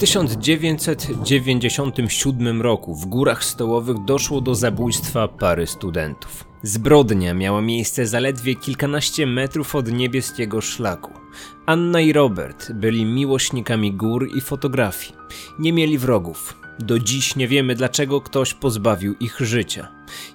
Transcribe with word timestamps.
1997 0.00 2.62
roku 2.62 2.94
w 2.94 3.06
Górach 3.06 3.44
Stołowych 3.44 4.04
doszło 4.04 4.40
do 4.40 4.54
zabójstwa 4.54 5.28
pary 5.28 5.66
studentów. 5.66 6.44
Zbrodnia 6.62 7.34
miała 7.34 7.62
miejsce 7.62 8.06
zaledwie 8.06 8.54
kilkanaście 8.54 9.26
metrów 9.26 9.74
od 9.74 9.92
niebieskiego 9.92 10.60
szlaku. 10.60 11.12
Anna 11.66 12.00
i 12.00 12.12
Robert 12.12 12.72
byli 12.72 13.04
miłośnikami 13.04 13.92
gór 13.92 14.28
i 14.36 14.40
fotografii. 14.40 15.14
Nie 15.58 15.72
mieli 15.72 15.98
wrogów. 15.98 16.56
Do 16.78 16.98
dziś 16.98 17.36
nie 17.36 17.48
wiemy, 17.48 17.74
dlaczego 17.74 18.20
ktoś 18.20 18.54
pozbawił 18.54 19.14
ich 19.20 19.40
życia. 19.40 19.88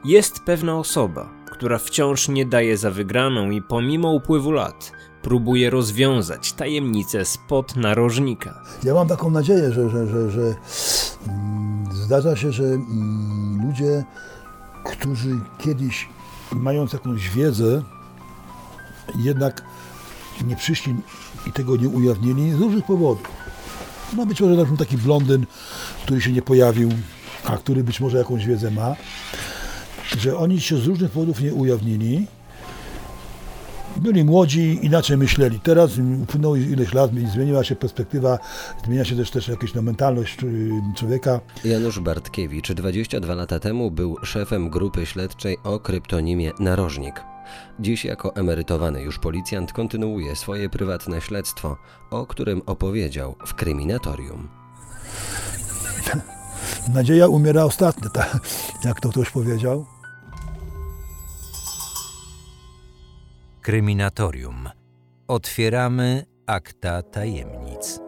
Jest 0.04 0.44
pewna 0.44 0.78
osoba, 0.78 1.30
która 1.52 1.78
wciąż 1.78 2.28
nie 2.28 2.46
daje 2.46 2.78
za 2.78 2.92
wygraną 2.92 3.50
i 3.50 3.62
pomimo 3.62 4.12
upływu 4.12 4.52
lat 4.52 4.92
próbuje 5.26 5.70
rozwiązać 5.70 6.54
tajemnicę 6.54 7.26
spod 7.26 7.76
narożnika. 7.76 8.62
Ja 8.84 8.94
mam 8.94 9.08
taką 9.08 9.30
nadzieję, 9.30 9.72
że, 9.72 9.90
że, 9.90 10.08
że, 10.08 10.32
że 10.32 10.56
mm, 11.28 11.88
zdarza 11.92 12.36
się, 12.36 12.52
że 12.52 12.64
mm, 12.64 13.68
ludzie, 13.68 14.04
którzy 14.84 15.40
kiedyś 15.58 16.10
mając 16.52 16.94
jakąś 16.94 17.30
wiedzę, 17.30 17.82
jednak 19.16 19.64
nie 20.48 20.56
przyszli 20.56 20.96
i 21.48 21.52
tego 21.52 21.78
nie 21.78 21.90
ujawnili 21.90 22.52
z 22.52 22.60
różnych 22.60 22.86
powodów. 22.86 23.28
No 24.18 24.26
być 24.26 24.42
może 24.42 24.56
na 24.56 24.78
taki 24.78 24.98
blondyn, 24.98 25.46
który 26.04 26.22
się 26.22 26.32
nie 26.32 26.42
pojawił, 26.42 26.90
a 27.46 27.58
który 27.58 27.84
być 27.84 28.00
może 28.00 28.18
jakąś 28.18 28.46
wiedzę 28.46 28.72
ma, 28.72 28.96
że 30.18 30.38
oni 30.38 30.62
się 30.62 30.78
z 30.78 30.86
różnych 30.86 31.12
powodów 31.12 31.42
nie 31.42 31.54
ujawnili. 31.54 32.28
Byli 34.02 34.24
młodzi, 34.24 34.80
inaczej 34.82 35.18
myśleli. 35.18 35.60
Teraz 35.60 35.92
upłynęło 36.24 36.56
ileś 36.56 36.94
lat, 36.94 37.12
zmieniła 37.34 37.64
się 37.64 37.76
perspektywa, 37.76 38.40
zmienia 38.86 39.06
się 39.06 39.16
też, 39.16 39.32
też 39.32 39.48
jakaś 39.48 39.74
no, 39.74 39.82
mentalność 39.82 40.44
y, 40.44 40.70
człowieka. 40.96 41.40
Janusz 41.66 42.00
Bartkiewicz 42.00 42.72
22 42.72 43.36
lata 43.36 43.60
temu 43.60 43.92
był 43.92 44.18
szefem 44.24 44.70
grupy 44.70 45.06
śledczej 45.06 45.58
o 45.64 45.80
kryptonimie 45.80 46.52
Narożnik. 46.60 47.24
Dziś 47.80 48.06
jako 48.06 48.36
emerytowany 48.36 49.02
już 49.02 49.20
policjant 49.20 49.74
kontynuuje 49.74 50.36
swoje 50.36 50.70
prywatne 50.70 51.22
śledztwo, 51.22 51.78
o 52.12 52.26
którym 52.26 52.62
opowiedział 52.66 53.36
w 53.48 53.54
kryminatorium. 53.54 54.48
Nadzieja 56.94 57.28
umiera 57.28 57.64
ostatnia, 57.64 58.10
tak, 58.10 58.40
jak 58.84 59.02
to 59.02 59.10
ktoś 59.10 59.30
powiedział. 59.30 59.86
Kryminatorium. 63.66 64.70
Otwieramy 65.28 66.26
akta 66.46 67.02
tajemnic. 67.02 68.00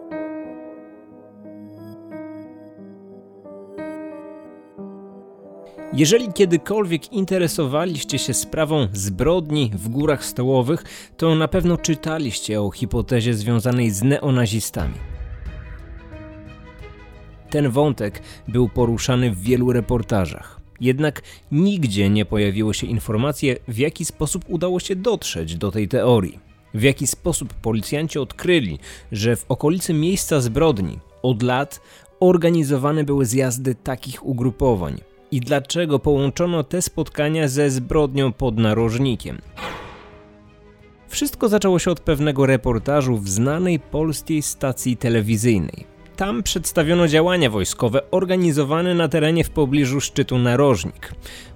Jeżeli 5.93 6.33
kiedykolwiek 6.33 7.13
interesowaliście 7.13 8.19
się 8.19 8.33
sprawą 8.33 8.87
zbrodni 8.93 9.71
w 9.75 9.89
górach 9.89 10.25
stołowych, 10.25 10.83
to 11.17 11.35
na 11.35 11.47
pewno 11.47 11.77
czytaliście 11.77 12.61
o 12.61 12.71
hipotezie 12.71 13.33
związanej 13.33 13.91
z 13.91 14.03
neonazistami. 14.03 14.97
Ten 17.49 17.69
wątek 17.69 18.21
był 18.47 18.69
poruszany 18.69 19.31
w 19.31 19.41
wielu 19.41 19.71
reportażach. 19.71 20.56
Jednak 20.81 21.21
nigdzie 21.51 22.09
nie 22.09 22.25
pojawiły 22.25 22.73
się 22.73 22.87
informacje, 22.87 23.55
w 23.67 23.77
jaki 23.77 24.05
sposób 24.05 24.45
udało 24.47 24.79
się 24.79 24.95
dotrzeć 24.95 25.55
do 25.55 25.71
tej 25.71 25.87
teorii. 25.87 26.39
W 26.73 26.83
jaki 26.83 27.07
sposób 27.07 27.53
policjanci 27.53 28.19
odkryli, 28.19 28.79
że 29.11 29.35
w 29.35 29.45
okolicy 29.49 29.93
miejsca 29.93 30.41
zbrodni 30.41 30.99
od 31.21 31.43
lat 31.43 31.81
organizowane 32.19 33.03
były 33.03 33.25
zjazdy 33.25 33.75
takich 33.75 34.25
ugrupowań 34.25 35.01
i 35.31 35.39
dlaczego 35.39 35.99
połączono 35.99 36.63
te 36.63 36.81
spotkania 36.81 37.47
ze 37.47 37.69
zbrodnią 37.69 38.33
pod 38.33 38.57
narożnikiem. 38.57 39.41
Wszystko 41.07 41.49
zaczęło 41.49 41.79
się 41.79 41.91
od 41.91 41.99
pewnego 41.99 42.45
reportażu 42.45 43.17
w 43.17 43.29
znanej 43.29 43.79
polskiej 43.79 44.41
stacji 44.41 44.97
telewizyjnej. 44.97 45.96
Tam 46.17 46.43
przedstawiono 46.43 47.07
działania 47.07 47.49
wojskowe 47.49 48.11
organizowane 48.11 48.95
na 48.95 49.07
terenie 49.07 49.43
w 49.43 49.49
pobliżu 49.49 50.01
szczytu 50.01 50.37
Narożnik. 50.37 51.13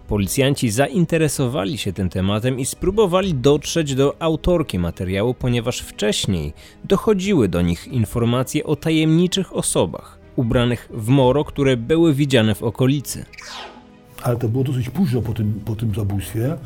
Policjanci 0.07 0.69
zainteresowali 0.69 1.77
się 1.77 1.93
tym 1.93 2.09
tematem 2.09 2.59
i 2.59 2.65
spróbowali 2.65 3.33
dotrzeć 3.33 3.95
do 3.95 4.15
autorki 4.19 4.79
materiału, 4.79 5.33
ponieważ 5.33 5.79
wcześniej 5.79 6.53
dochodziły 6.83 7.47
do 7.47 7.61
nich 7.61 7.87
informacje 7.87 8.63
o 8.63 8.75
tajemniczych 8.75 9.55
osobach 9.55 10.19
ubranych 10.35 10.89
w 10.93 11.07
moro, 11.07 11.45
które 11.45 11.77
były 11.77 12.13
widziane 12.13 12.55
w 12.55 12.63
okolicy. 12.63 13.25
Ale 14.23 14.37
to 14.37 14.49
było 14.49 14.63
dosyć 14.63 14.89
późno 14.89 15.21
po 15.21 15.33
tym, 15.33 15.61
po 15.65 15.75
tym 15.75 15.95
zabójstwie. 15.95 16.57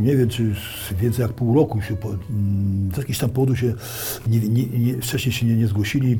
Nie 0.00 0.16
wiem, 0.16 0.28
czy 0.28 0.54
więcej 1.00 1.22
jak 1.22 1.32
pół 1.32 1.54
roku 1.54 1.82
się, 1.82 1.96
z 2.94 2.96
jakichś 2.96 3.18
tam 3.18 3.30
powodów 3.30 3.58
się 3.58 3.74
nie, 4.26 4.38
nie, 4.40 4.66
nie, 4.66 5.02
wcześniej 5.02 5.32
się 5.32 5.46
nie, 5.46 5.56
nie 5.56 5.66
zgłosili. 5.66 6.18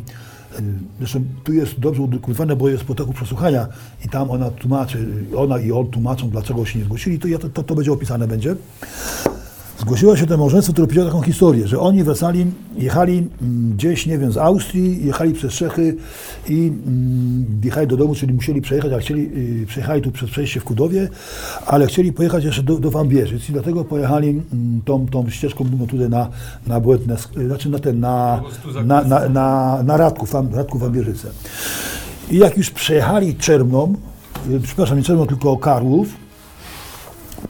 Zresztą 0.98 1.24
tu 1.44 1.52
jest 1.52 1.80
dobrze 1.80 2.02
udokumentowane, 2.02 2.56
bo 2.56 2.68
jest 2.68 2.84
protokół 2.84 3.14
przesłuchania 3.14 3.68
i 4.04 4.08
tam 4.08 4.30
ona 4.30 4.50
tłumaczy, 4.50 5.06
ona 5.36 5.58
i 5.58 5.72
on 5.72 5.86
tłumaczą, 5.86 6.30
dlaczego 6.30 6.66
się 6.66 6.78
nie 6.78 6.84
zgłosili, 6.84 7.18
to, 7.18 7.48
to, 7.48 7.62
to 7.62 7.74
będzie 7.74 7.92
opisane 7.92 8.28
będzie. 8.28 8.56
Zgłosiło 9.78 10.16
się 10.16 10.26
to 10.26 10.36
małżeństwo, 10.36 10.72
które 10.72 10.86
powiedziało 10.86 11.10
taką 11.10 11.22
historię, 11.22 11.68
że 11.68 11.80
oni 11.80 12.04
wracali, 12.04 12.46
jechali 12.76 13.28
mm, 13.42 13.72
gdzieś, 13.76 14.06
nie 14.06 14.18
wiem, 14.18 14.32
z 14.32 14.36
Austrii, 14.36 15.06
jechali 15.06 15.32
przez 15.32 15.52
Czechy 15.52 15.96
i 16.48 16.72
mm, 16.86 17.60
jechali 17.64 17.86
do 17.86 17.96
domu, 17.96 18.14
czyli 18.14 18.34
musieli 18.34 18.60
przejechać, 18.60 18.92
ale 18.92 19.00
chcieli, 19.00 19.30
y, 19.62 19.66
przejechali 19.66 20.02
tu 20.02 20.10
przez 20.10 20.30
przejście 20.30 20.60
w 20.60 20.64
Kudowie, 20.64 21.08
ale 21.66 21.86
chcieli 21.86 22.12
pojechać 22.12 22.44
jeszcze 22.44 22.62
do, 22.62 22.78
do 22.78 22.90
Wambierzyc 22.90 23.48
i 23.48 23.52
dlatego 23.52 23.84
pojechali 23.84 24.28
mm, 24.28 24.80
tą, 24.84 25.06
tą 25.08 25.30
ścieżką 25.30 25.64
no, 25.78 25.86
tutaj 25.86 26.08
na, 26.08 26.28
na 26.66 26.80
Błędne, 26.80 27.16
znaczy 27.46 27.70
na 27.70 27.78
ten, 27.78 28.00
na, 28.00 28.42
na, 28.84 29.02
na, 29.02 29.28
na, 29.28 29.82
na 29.82 29.96
Radków, 29.96 30.34
Radków 30.52 30.80
Wambierzyce. 30.80 31.28
I 32.30 32.38
jak 32.38 32.56
już 32.56 32.70
przejechali 32.70 33.34
Czermną, 33.34 33.94
y, 34.50 34.60
przepraszam, 34.60 34.96
nie 34.96 35.04
Czermną, 35.04 35.26
tylko 35.26 35.56
Karłów, 35.56 36.08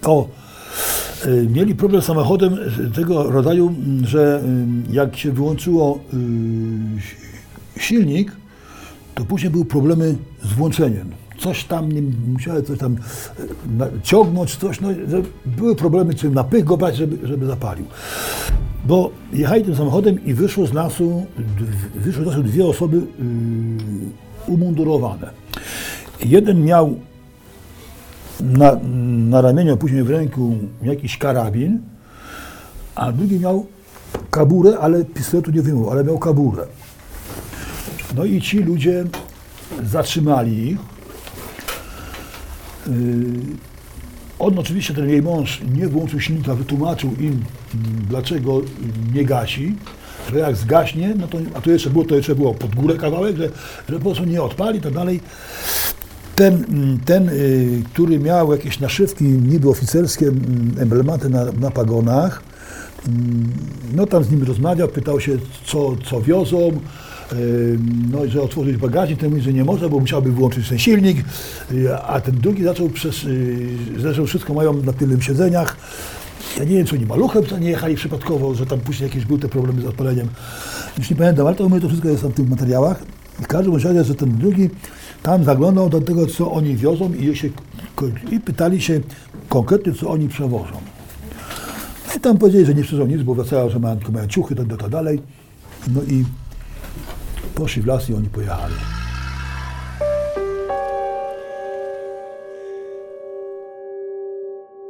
to 0.00 0.28
Y, 0.28 1.05
mieli 1.50 1.74
problem 1.74 2.02
z 2.02 2.04
samochodem 2.04 2.56
tego 2.94 3.30
rodzaju, 3.30 3.74
że 4.02 4.42
y, 4.90 4.94
jak 4.94 5.16
się 5.16 5.32
wyłączyło 5.32 5.98
y, 7.78 7.80
silnik, 7.80 8.32
to 9.14 9.24
później 9.24 9.50
były 9.50 9.64
problemy 9.64 10.16
z 10.42 10.52
włączeniem. 10.52 11.10
Coś 11.38 11.64
tam 11.64 11.92
nie 11.92 12.02
musiały 12.28 12.62
coś 12.62 12.78
tam 12.78 12.96
ciągnąć, 14.02 14.56
coś, 14.56 14.80
no, 14.80 14.88
były 15.46 15.76
problemy, 15.76 16.14
czy 16.14 16.30
napych 16.30 16.64
go 16.64 16.76
brać, 16.76 16.96
żeby, 16.96 17.28
żeby 17.28 17.46
zapalił. 17.46 17.86
Bo 18.84 19.10
jechali 19.32 19.64
tym 19.64 19.76
samochodem 19.76 20.24
i 20.24 20.34
wyszło 20.34 20.66
z 20.66 20.72
lasu, 20.72 21.26
wyszło 21.94 22.24
z 22.24 22.26
lasu 22.26 22.42
dwie 22.42 22.66
osoby 22.66 23.00
umundurowane. 24.46 25.30
Jeden 26.24 26.64
miał 26.64 26.96
na, 28.40 28.76
na 29.30 29.40
ramieniu, 29.40 29.76
później 29.76 30.02
w 30.02 30.10
ręku 30.10 30.58
jakiś 30.82 31.18
karabin, 31.18 31.80
a 32.94 33.12
drugi 33.12 33.40
miał 33.40 33.66
kaburę, 34.30 34.78
ale 34.78 35.04
pistoletu 35.04 35.50
nie 35.50 35.62
wyjął, 35.62 35.90
ale 35.90 36.04
miał 36.04 36.18
kaburę. 36.18 36.66
No 38.16 38.24
i 38.24 38.40
ci 38.40 38.58
ludzie 38.58 39.04
zatrzymali 39.82 40.68
ich. 40.68 40.78
Yy, 42.86 42.92
on 44.38 44.58
oczywiście, 44.58 44.94
ten 44.94 45.08
jej 45.08 45.22
mąż, 45.22 45.60
nie 45.74 45.88
włączył 45.88 46.20
silnika, 46.20 46.54
wytłumaczył 46.54 47.10
im, 47.20 47.44
dlaczego 48.08 48.60
nie 49.14 49.24
gasi, 49.24 49.74
że 50.32 50.38
jak 50.38 50.56
zgaśnie, 50.56 51.14
no 51.18 51.28
to, 51.28 51.38
a 51.54 51.60
to 51.60 51.70
jeszcze 51.70 51.90
było, 51.90 52.04
to 52.04 52.14
jeszcze 52.14 52.34
było 52.34 52.54
pod 52.54 52.74
górę 52.74 52.94
kawałek, 52.94 53.36
że, 53.36 53.50
że 53.88 53.94
po 53.94 54.00
prostu 54.00 54.24
nie 54.24 54.42
odpali, 54.42 54.80
tak 54.80 54.92
dalej. 54.92 55.20
Ten, 56.36 56.64
ten, 57.04 57.28
y, 57.28 57.82
który 57.92 58.18
miał 58.18 58.52
jakieś 58.52 58.80
naszywki 58.80 59.24
niby 59.24 59.70
oficerskie, 59.70 60.26
mm, 60.26 60.74
emblematy 60.80 61.30
na, 61.30 61.44
na 61.44 61.70
pagonach, 61.70 62.42
mm, 63.08 63.52
no 63.94 64.06
tam 64.06 64.24
z 64.24 64.30
nim 64.30 64.42
rozmawiał, 64.42 64.88
pytał 64.88 65.20
się, 65.20 65.38
co, 65.64 65.96
co 66.10 66.20
wiozą, 66.20 66.58
y, 67.32 67.78
no 68.12 68.24
i 68.24 68.30
że 68.30 68.42
otworzyć 68.42 68.76
bagażnik, 68.76 69.20
ten 69.20 69.30
mówi, 69.30 69.42
że 69.42 69.52
nie 69.52 69.64
może, 69.64 69.88
bo 69.88 70.00
musiałby 70.00 70.32
wyłączyć 70.32 70.68
ten 70.68 70.78
silnik, 70.78 71.24
y, 71.72 71.96
a 71.96 72.20
ten 72.20 72.34
drugi 72.34 72.64
zaczął 72.64 72.88
przez, 72.88 73.16
zresztą 73.98 74.26
wszystko 74.26 74.54
mają 74.54 74.82
na 74.82 74.92
tylnym 74.92 75.22
siedzeniach, 75.22 75.76
ja 76.58 76.64
nie 76.64 76.76
wiem, 76.76 76.86
czy 76.86 76.96
oni 76.96 77.06
maluchem, 77.06 77.46
co 77.46 77.58
nie 77.58 77.70
jechali 77.70 77.94
przypadkowo, 77.94 78.54
że 78.54 78.66
tam 78.66 78.80
później 78.80 79.08
jakieś 79.08 79.24
były 79.24 79.38
te 79.38 79.48
problemy 79.48 79.82
z 79.82 79.86
odpaleniem. 79.86 80.28
Już 80.98 81.10
nie 81.10 81.16
pamiętam, 81.16 81.46
ale 81.46 81.56
to, 81.56 81.68
mówię, 81.68 81.80
to 81.80 81.88
wszystko 81.88 82.08
jest 82.08 82.22
tam 82.22 82.32
w 82.32 82.34
tych 82.34 82.48
materiałach. 82.48 83.02
W 83.42 83.46
każdym 83.46 83.74
razie, 83.74 84.04
że 84.04 84.14
ten 84.14 84.38
drugi 84.38 84.70
tam 85.22 85.44
zaglądał 85.44 85.88
do 85.88 86.00
tego, 86.00 86.26
co 86.26 86.52
oni 86.52 86.76
wiozą 86.76 87.12
i, 87.12 87.36
się, 87.36 87.48
i 88.30 88.40
pytali 88.40 88.80
się 88.80 89.00
konkretnie, 89.48 89.92
co 89.92 90.10
oni 90.10 90.28
przewożą. 90.28 90.74
No 92.08 92.14
i 92.16 92.20
tam 92.20 92.38
powiedzieli, 92.38 92.66
że 92.66 92.74
nie 92.74 92.82
przewożą 92.82 93.10
nic, 93.10 93.22
bo 93.22 93.34
wracają, 93.34 93.70
że 93.70 93.78
mają 93.78 93.96
tylko 93.96 94.12
mają 94.12 94.28
ciuchy, 94.28 94.54
tak, 94.54 94.66
tak 94.78 94.88
dalej. 94.88 95.22
No 95.88 96.02
i 96.02 96.24
Poszli 97.56 97.82
w 97.82 97.86
las 97.86 98.10
i 98.10 98.14
oni 98.14 98.28
pojechali. 98.28 98.74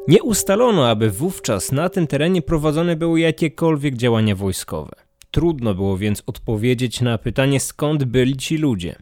Nie 0.09 0.23
ustalono, 0.23 0.89
aby 0.89 1.11
wówczas 1.11 1.73
na 1.73 1.89
tym 1.89 2.07
terenie 2.07 2.43
prowadzone 2.43 2.97
były 2.97 3.21
jakiekolwiek 3.21 3.97
działania 3.97 4.37
wojskowe. 4.37 4.93
Trudno 5.31 5.75
było 5.75 5.97
więc 5.97 6.23
odpowiedzieć 6.27 7.01
na 7.01 7.19
pytanie, 7.19 7.61
skąd 7.61 8.05
byli 8.05 8.37
ci 8.37 8.57
ludzie. 8.57 8.97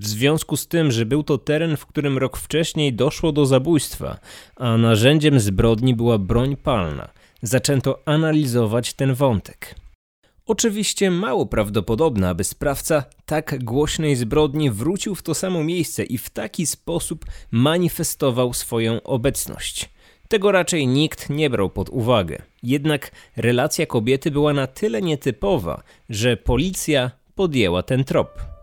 W 0.00 0.06
związku 0.06 0.56
z 0.56 0.68
tym, 0.68 0.92
że 0.92 1.06
był 1.06 1.22
to 1.22 1.38
teren, 1.38 1.76
w 1.76 1.86
którym 1.86 2.18
rok 2.18 2.36
wcześniej 2.36 2.92
doszło 2.92 3.32
do 3.32 3.46
zabójstwa, 3.46 4.18
a 4.56 4.76
narzędziem 4.76 5.40
zbrodni 5.40 5.94
była 5.94 6.18
broń 6.18 6.56
palna, 6.56 7.08
zaczęto 7.42 8.02
analizować 8.04 8.92
ten 8.92 9.14
wątek. 9.14 9.74
Oczywiście 10.46 11.10
mało 11.10 11.46
prawdopodobne, 11.46 12.28
aby 12.28 12.44
sprawca 12.44 13.04
tak 13.26 13.64
głośnej 13.64 14.16
zbrodni 14.16 14.70
wrócił 14.70 15.14
w 15.14 15.22
to 15.22 15.34
samo 15.34 15.64
miejsce 15.64 16.04
i 16.04 16.18
w 16.18 16.30
taki 16.30 16.66
sposób 16.66 17.24
manifestował 17.50 18.52
swoją 18.52 19.02
obecność. 19.02 19.90
Tego 20.28 20.52
raczej 20.52 20.86
nikt 20.86 21.30
nie 21.30 21.50
brał 21.50 21.70
pod 21.70 21.88
uwagę. 21.88 22.42
Jednak 22.62 23.10
relacja 23.36 23.86
kobiety 23.86 24.30
była 24.30 24.52
na 24.52 24.66
tyle 24.66 25.02
nietypowa, 25.02 25.82
że 26.08 26.36
policja 26.36 27.10
podjęła 27.34 27.82
ten 27.82 28.04
trop. 28.04 28.57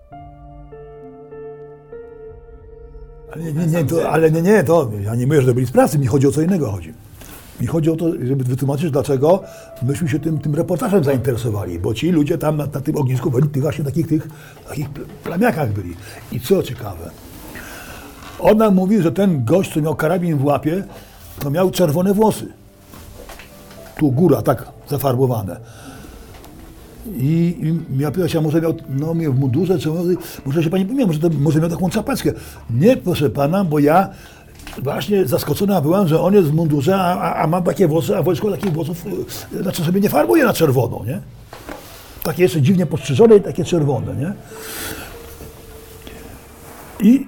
Nie, 3.39 3.53
nie, 3.53 3.67
nie, 3.67 3.85
to, 3.85 4.09
ale 4.09 4.31
nie, 4.31 4.41
nie, 4.41 4.63
to 4.63 4.91
ja 5.03 5.15
nie 5.15 5.27
mówię, 5.27 5.41
że 5.41 5.47
to 5.47 5.53
byli 5.53 5.67
sprawcy, 5.67 5.99
mi 5.99 6.07
chodzi 6.07 6.27
o 6.27 6.31
co 6.31 6.41
innego 6.41 6.71
chodzi. 6.71 6.93
Mi 7.61 7.67
chodzi 7.67 7.89
o 7.89 7.95
to, 7.95 8.11
żeby 8.23 8.43
wytłumaczyć, 8.43 8.91
dlaczego 8.91 9.43
myśmy 9.81 10.09
się 10.09 10.19
tym, 10.19 10.39
tym 10.39 10.55
reportażem 10.55 11.03
zainteresowali, 11.03 11.79
bo 11.79 11.93
ci 11.93 12.11
ludzie 12.11 12.37
tam 12.37 12.57
na, 12.57 12.65
na 12.65 12.81
tym 12.81 12.97
ognisku 12.97 13.31
byli 13.31 13.49
tych 13.49 13.61
właśnie 13.61 13.85
takich, 13.85 14.07
tych, 14.07 14.27
takich 14.69 14.89
pl- 14.89 15.05
plamiakach 15.23 15.73
byli. 15.73 15.95
I 16.31 16.39
co 16.39 16.63
ciekawe, 16.63 17.09
ona 18.39 18.71
mówi, 18.71 19.01
że 19.01 19.11
ten 19.11 19.45
gość, 19.45 19.73
co 19.73 19.81
miał 19.81 19.95
karabin 19.95 20.37
w 20.37 20.45
łapie, 20.45 20.83
to 21.39 21.49
miał 21.49 21.71
czerwone 21.71 22.13
włosy. 22.13 22.47
Tu 23.97 24.11
góra, 24.11 24.41
tak 24.41 24.67
zafarbowane. 24.89 25.59
I, 27.05 27.55
i 27.61 28.01
ja 28.01 28.11
pytał 28.11 28.29
się, 28.29 28.41
może 28.41 28.61
miał, 28.61 28.73
no 28.89 29.13
miał 29.13 29.33
w 29.33 29.39
mundurze, 29.39 29.73
może, 29.73 30.13
może 30.45 30.63
się 30.63 30.69
pani 30.69 30.85
pomyliła, 30.85 31.07
może, 31.07 31.19
może 31.39 31.59
miał 31.59 31.69
taką 31.69 31.89
czapeczkę. 31.89 32.33
Nie, 32.69 32.97
proszę 32.97 33.29
pana, 33.29 33.63
bo 33.63 33.79
ja 33.79 34.09
właśnie 34.83 35.25
zaskoczona 35.25 35.81
byłam, 35.81 36.07
że 36.07 36.21
on 36.21 36.33
jest 36.33 36.47
w 36.47 36.53
mundurze, 36.53 36.95
a, 36.95 37.19
a, 37.19 37.43
a 37.43 37.47
ma 37.47 37.61
takie 37.61 37.87
włosy, 37.87 38.17
a 38.17 38.23
wojsko 38.23 38.51
takich 38.51 38.73
włosów, 38.73 39.05
y, 39.53 39.63
znaczy 39.63 39.83
sobie 39.83 40.01
nie 40.01 40.09
farbuje 40.09 40.45
na 40.45 40.53
czerwono, 40.53 41.01
nie? 41.05 41.21
Takie 42.23 42.43
jeszcze 42.43 42.61
dziwnie 42.61 42.85
postrzyżone 42.85 43.35
i 43.35 43.41
takie 43.41 43.63
czerwone, 43.63 44.15
nie? 44.15 44.33
I 46.99 47.27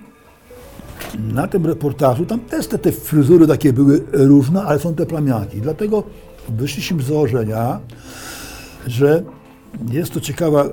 na 1.33 1.47
tym 1.47 1.65
reportażu, 1.65 2.25
tam 2.25 2.39
też 2.39 2.67
te, 2.67 2.77
te 2.77 2.91
fryzury 2.91 3.47
takie 3.47 3.73
były 3.73 4.03
różne, 4.11 4.63
ale 4.63 4.79
są 4.79 4.95
te 4.95 5.05
plamiaki. 5.05 5.61
Dlatego 5.61 6.03
wyszliśmy 6.49 7.03
z 7.03 7.05
założenia, 7.05 7.79
że 8.87 9.23
jest 9.91 10.13
to 10.13 10.21
ciekawa 10.21 10.65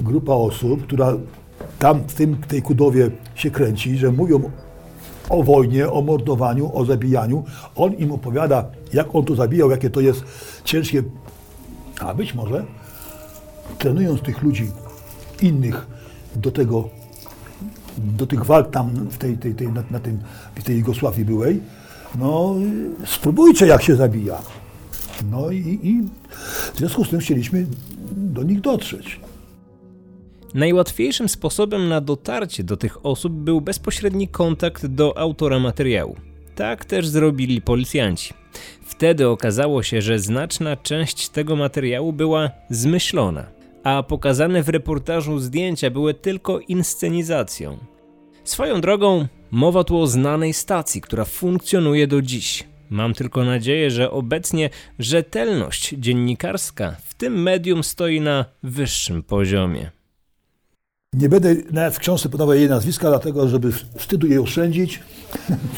grupa 0.00 0.32
osób, 0.32 0.82
która 0.82 1.12
tam 1.78 2.00
w 2.08 2.14
tym, 2.14 2.36
tej 2.36 2.62
Kudowie 2.62 3.10
się 3.34 3.50
kręci, 3.50 3.98
że 3.98 4.12
mówią 4.12 4.50
o 5.28 5.42
wojnie, 5.42 5.90
o 5.90 6.02
mordowaniu, 6.02 6.70
o 6.74 6.84
zabijaniu. 6.84 7.44
On 7.74 7.94
im 7.94 8.12
opowiada, 8.12 8.64
jak 8.92 9.14
on 9.14 9.24
to 9.24 9.34
zabijał, 9.34 9.70
jakie 9.70 9.90
to 9.90 10.00
jest 10.00 10.24
ciężkie. 10.64 11.02
A 12.00 12.14
być 12.14 12.34
może 12.34 12.64
trenując 13.78 14.20
tych 14.20 14.42
ludzi 14.42 14.70
innych 15.42 15.86
do 16.36 16.50
tego, 16.50 16.88
do 17.98 18.26
tych 18.26 18.44
walk 18.44 18.70
tam 18.70 18.90
w 18.90 19.18
tej, 19.18 19.38
tej, 19.38 19.54
tej, 19.54 19.72
na, 19.72 19.82
na 19.90 20.00
tym, 20.00 20.18
w 20.54 20.62
tej 20.62 20.78
Jugosławii 20.78 21.24
byłej, 21.24 21.60
no 22.18 22.54
spróbujcie 23.06 23.66
jak 23.66 23.82
się 23.82 23.96
zabija. 23.96 24.38
No 25.30 25.50
i, 25.50 25.78
i 25.82 26.02
w 26.74 26.78
związku 26.78 27.04
z 27.04 27.10
tym 27.10 27.20
chcieliśmy 27.20 27.66
do 28.12 28.42
nich 28.42 28.60
dotrzeć. 28.60 29.20
Najłatwiejszym 30.54 31.28
sposobem 31.28 31.88
na 31.88 32.00
dotarcie 32.00 32.64
do 32.64 32.76
tych 32.76 33.06
osób 33.06 33.32
był 33.32 33.60
bezpośredni 33.60 34.28
kontakt 34.28 34.86
do 34.86 35.18
autora 35.18 35.58
materiału. 35.58 36.16
Tak 36.54 36.84
też 36.84 37.08
zrobili 37.08 37.62
policjanci. 37.62 38.34
Wtedy 38.82 39.28
okazało 39.28 39.82
się, 39.82 40.02
że 40.02 40.18
znaczna 40.18 40.76
część 40.76 41.28
tego 41.28 41.56
materiału 41.56 42.12
była 42.12 42.50
zmyślona, 42.70 43.46
a 43.84 44.02
pokazane 44.02 44.62
w 44.62 44.68
reportażu 44.68 45.38
zdjęcia 45.38 45.90
były 45.90 46.14
tylko 46.14 46.60
inscenizacją. 46.60 47.78
Swoją 48.44 48.80
drogą, 48.80 49.26
mowa 49.50 49.84
tu 49.84 49.98
o 49.98 50.06
znanej 50.06 50.52
stacji, 50.52 51.00
która 51.00 51.24
funkcjonuje 51.24 52.06
do 52.06 52.22
dziś. 52.22 52.64
Mam 52.90 53.14
tylko 53.14 53.44
nadzieję, 53.44 53.90
że 53.90 54.10
obecnie 54.10 54.70
rzetelność 54.98 55.94
dziennikarska 55.98 56.96
w 57.04 57.14
tym 57.14 57.42
medium 57.42 57.84
stoi 57.84 58.20
na 58.20 58.44
wyższym 58.62 59.22
poziomie. 59.22 59.90
Nie 61.12 61.28
będę 61.28 61.54
nawet 61.70 61.94
w 61.94 61.98
książce 61.98 62.28
podawał 62.28 62.54
jej 62.54 62.68
nazwiska, 62.68 63.08
dlatego 63.08 63.48
żeby 63.48 63.72
wstydu 63.72 64.26
jej 64.26 64.38
oszczędzić. 64.38 65.00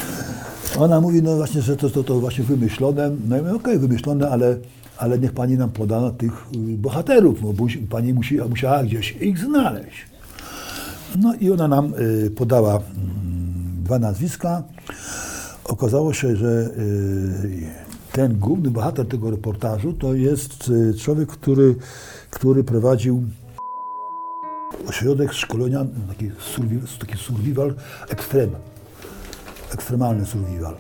Ona 0.79 1.01
mówi, 1.01 1.23
no 1.23 1.37
właśnie, 1.37 1.63
że 1.63 1.77
to, 1.77 1.91
to, 1.91 2.05
to 2.05 2.21
właśnie 2.21 2.45
wymyślone. 2.45 3.11
No 3.29 3.37
ja 3.37 3.43
mówię, 3.43 3.55
okej, 3.55 3.79
wymyślone, 3.79 4.31
ale, 4.31 4.57
ale 4.99 5.19
niech 5.19 5.33
pani 5.33 5.57
nam 5.57 5.71
poda 5.71 6.11
tych 6.11 6.33
y, 6.33 6.59
bohaterów, 6.79 7.43
bo 7.43 7.53
musi- 7.53 7.87
pani 7.87 8.15
musi, 8.15 8.37
musiała 8.37 8.83
gdzieś 8.85 9.17
ich 9.21 9.39
znaleźć. 9.39 10.07
No 11.23 11.35
i 11.41 11.51
ona 11.51 11.69
nam 11.69 11.95
y, 12.27 12.31
podała 12.31 12.75
mm, 12.75 12.85
dwa 13.85 13.99
nazwiska. 13.99 14.63
Okazało 15.69 16.13
się, 16.13 16.37
że 16.37 16.71
y, 16.79 17.67
ten 18.13 18.39
główny 18.39 18.71
bohater 18.71 19.07
tego 19.09 19.31
reportażu 19.31 19.93
to 19.93 20.15
jest 20.15 20.69
y, 20.69 20.95
człowiek, 20.99 21.29
który, 21.29 21.75
który 22.31 22.65
prowadził 22.65 23.23
ośrodek 24.89 25.33
szkolenia, 25.33 25.87
taki, 26.09 26.31
survi, 26.39 26.81
taki 26.99 27.19
survival 27.19 27.75
ekstrem, 28.09 28.51
ekstremalny 29.75 30.27
survival. 30.27 30.75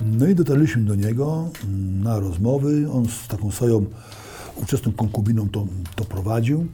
No 0.00 0.26
i 0.26 0.34
dotarliśmy 0.34 0.82
do 0.82 0.94
niego 0.94 1.48
mm, 1.64 2.02
na 2.02 2.18
rozmowy. 2.18 2.88
On 2.92 3.08
z 3.08 3.28
taką 3.28 3.50
swoją 3.50 3.84
ówczesną 4.56 4.92
konkubiną 4.92 5.48
to, 5.48 5.66
to 5.96 6.04
prowadził. 6.04 6.66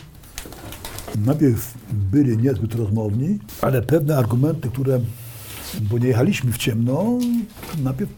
Najpierw 1.27 1.75
byli 1.93 2.39
niezbyt 2.39 2.75
rozmowni, 2.75 3.39
ale 3.61 3.83
pewne 3.83 4.17
argumenty, 4.17 4.69
które, 4.69 5.01
bo 5.81 5.99
nie 5.99 6.09
jechaliśmy 6.09 6.53
w 6.53 6.59
ciemno, 6.59 7.19
najpierw 7.83 8.11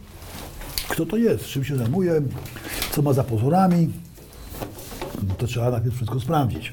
kto 0.88 1.06
to 1.06 1.16
jest, 1.16 1.44
czym 1.44 1.64
się 1.64 1.76
zajmuje, 1.76 2.22
co 2.92 3.02
ma 3.02 3.12
za 3.12 3.24
pozorami, 3.24 3.90
to 5.38 5.46
trzeba 5.46 5.70
najpierw 5.70 5.96
wszystko 5.96 6.20
sprawdzić. 6.20 6.72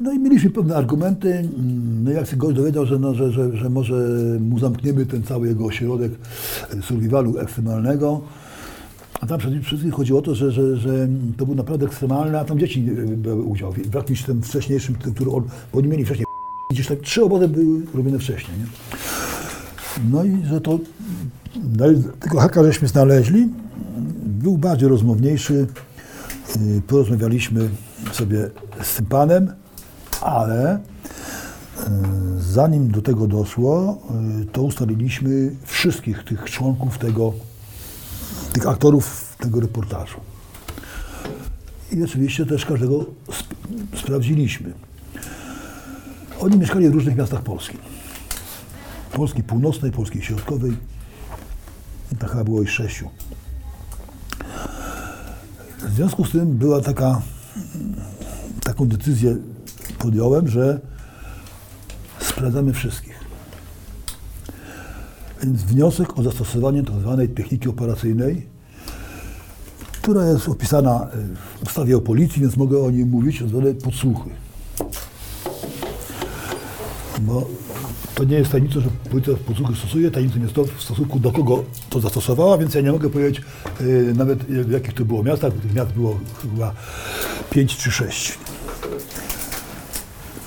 No 0.00 0.12
i 0.12 0.18
mieliśmy 0.18 0.50
pewne 0.50 0.76
argumenty. 0.76 1.48
No 2.04 2.10
jak 2.10 2.26
się 2.26 2.36
gość 2.36 2.56
dowiedział, 2.56 2.86
że, 2.86 2.98
no, 2.98 3.14
że, 3.14 3.32
że, 3.32 3.56
że 3.56 3.70
może 3.70 3.94
mu 4.40 4.58
zamkniemy 4.58 5.06
ten 5.06 5.22
cały 5.22 5.48
jego 5.48 5.64
ośrodek 5.64 6.12
survivalu 6.82 7.38
ekstremalnego, 7.38 8.20
a 9.20 9.26
tam 9.26 9.38
przede 9.38 9.60
wszystkim 9.60 9.92
chodziło 9.92 10.18
o 10.18 10.22
to, 10.22 10.34
że, 10.34 10.52
że, 10.52 10.76
że 10.76 11.08
to 11.36 11.46
był 11.46 11.54
naprawdę 11.54 11.86
ekstremalny, 11.86 12.40
a 12.40 12.44
tam 12.44 12.58
dzieci 12.58 12.86
e, 12.90 13.16
brały 13.16 13.42
udział. 13.42 13.72
W 13.72 13.94
jakimś 13.94 14.22
tym 14.22 14.42
wcześniejszym, 14.42 14.94
który 14.94 15.30
on, 15.30 15.44
bo 15.72 15.78
oni 15.78 15.88
mieli 15.88 16.04
wcześniej, 16.04 16.25
gdzieś 16.70 16.86
tak 16.86 17.00
trzy 17.00 17.24
obozy 17.24 17.48
były 17.48 17.82
robione 17.94 18.18
wcześniej. 18.18 18.58
Nie? 18.58 18.66
No 20.10 20.24
i 20.24 20.44
że 20.44 20.60
to, 20.60 20.78
tego 22.20 22.40
haka 22.40 22.64
żeśmy 22.64 22.88
znaleźli, 22.88 23.48
był 24.24 24.58
bardziej 24.58 24.88
rozmowniejszy, 24.88 25.66
Yy, 26.60 26.80
porozmawialiśmy 26.80 27.68
sobie 28.12 28.50
z 28.82 28.94
tym 28.94 29.06
panem, 29.06 29.52
ale 30.20 30.80
yy, 31.76 31.84
zanim 32.38 32.90
do 32.90 33.02
tego 33.02 33.26
doszło, 33.26 34.02
yy, 34.38 34.44
to 34.46 34.62
ustaliliśmy 34.62 35.50
wszystkich 35.64 36.24
tych 36.24 36.44
członków 36.44 36.98
tego, 36.98 37.32
tych 38.52 38.66
aktorów 38.66 39.36
tego 39.38 39.60
reportażu. 39.60 40.20
I 41.92 42.02
oczywiście 42.04 42.46
też 42.46 42.66
każdego 42.66 43.04
sp- 43.38 43.54
sprawdziliśmy. 43.96 44.72
Oni 46.40 46.58
mieszkali 46.58 46.88
w 46.88 46.94
różnych 46.94 47.16
miastach 47.16 47.42
Polski. 47.42 47.78
Polski 49.12 49.42
Północnej, 49.42 49.92
Polski 49.92 50.22
Środkowej. 50.22 50.76
I 52.12 52.16
tak 52.16 52.30
chyba 52.30 52.44
było 52.44 52.62
ich 52.62 52.70
sześciu. 52.70 53.08
W 55.88 55.94
związku 55.94 56.24
z 56.24 56.30
tym 56.30 56.56
była 56.56 56.80
taka, 56.80 57.22
taką 58.62 58.88
decyzję 58.88 59.36
podjąłem, 59.98 60.48
że 60.48 60.80
sprawdzamy 62.20 62.72
wszystkich. 62.72 63.16
Więc 65.42 65.62
wniosek 65.62 66.18
o 66.18 66.22
zastosowanie 66.22 66.84
tzw. 66.84 67.28
techniki 67.36 67.68
operacyjnej 67.68 68.56
która 70.06 70.26
jest 70.26 70.48
opisana 70.48 71.08
y, 71.14 71.36
w 71.58 71.62
ustawie 71.62 71.96
o 71.96 72.00
policji, 72.00 72.42
więc 72.42 72.56
mogę 72.56 72.78
o 72.78 72.90
niej 72.90 73.06
mówić, 73.06 73.42
zwane 73.48 73.74
podsłuchy. 73.74 74.30
Bo 77.20 77.46
to 78.14 78.24
nie 78.24 78.36
jest 78.36 78.50
tajemnicą, 78.50 78.80
że 78.80 78.88
policja 79.10 79.34
podsłuchy 79.46 79.74
stosuje, 79.74 80.10
tajemnicą 80.10 80.40
jest 80.40 80.54
to 80.54 80.64
w 80.64 80.82
stosunku 80.82 81.18
do 81.18 81.32
kogo 81.32 81.64
to 81.90 82.00
zastosowała, 82.00 82.58
więc 82.58 82.74
ja 82.74 82.80
nie 82.80 82.92
mogę 82.92 83.10
powiedzieć 83.10 83.44
y, 83.80 84.14
nawet 84.16 84.44
w 84.44 84.70
jakich 84.70 84.94
to 84.94 85.04
było 85.04 85.22
miastach, 85.22 85.54
bo 85.54 85.60
tych 85.60 85.74
miast 85.74 85.92
było 85.92 86.18
chyba 86.42 86.74
5 87.50 87.76
czy 87.76 87.90
6. 87.90 88.38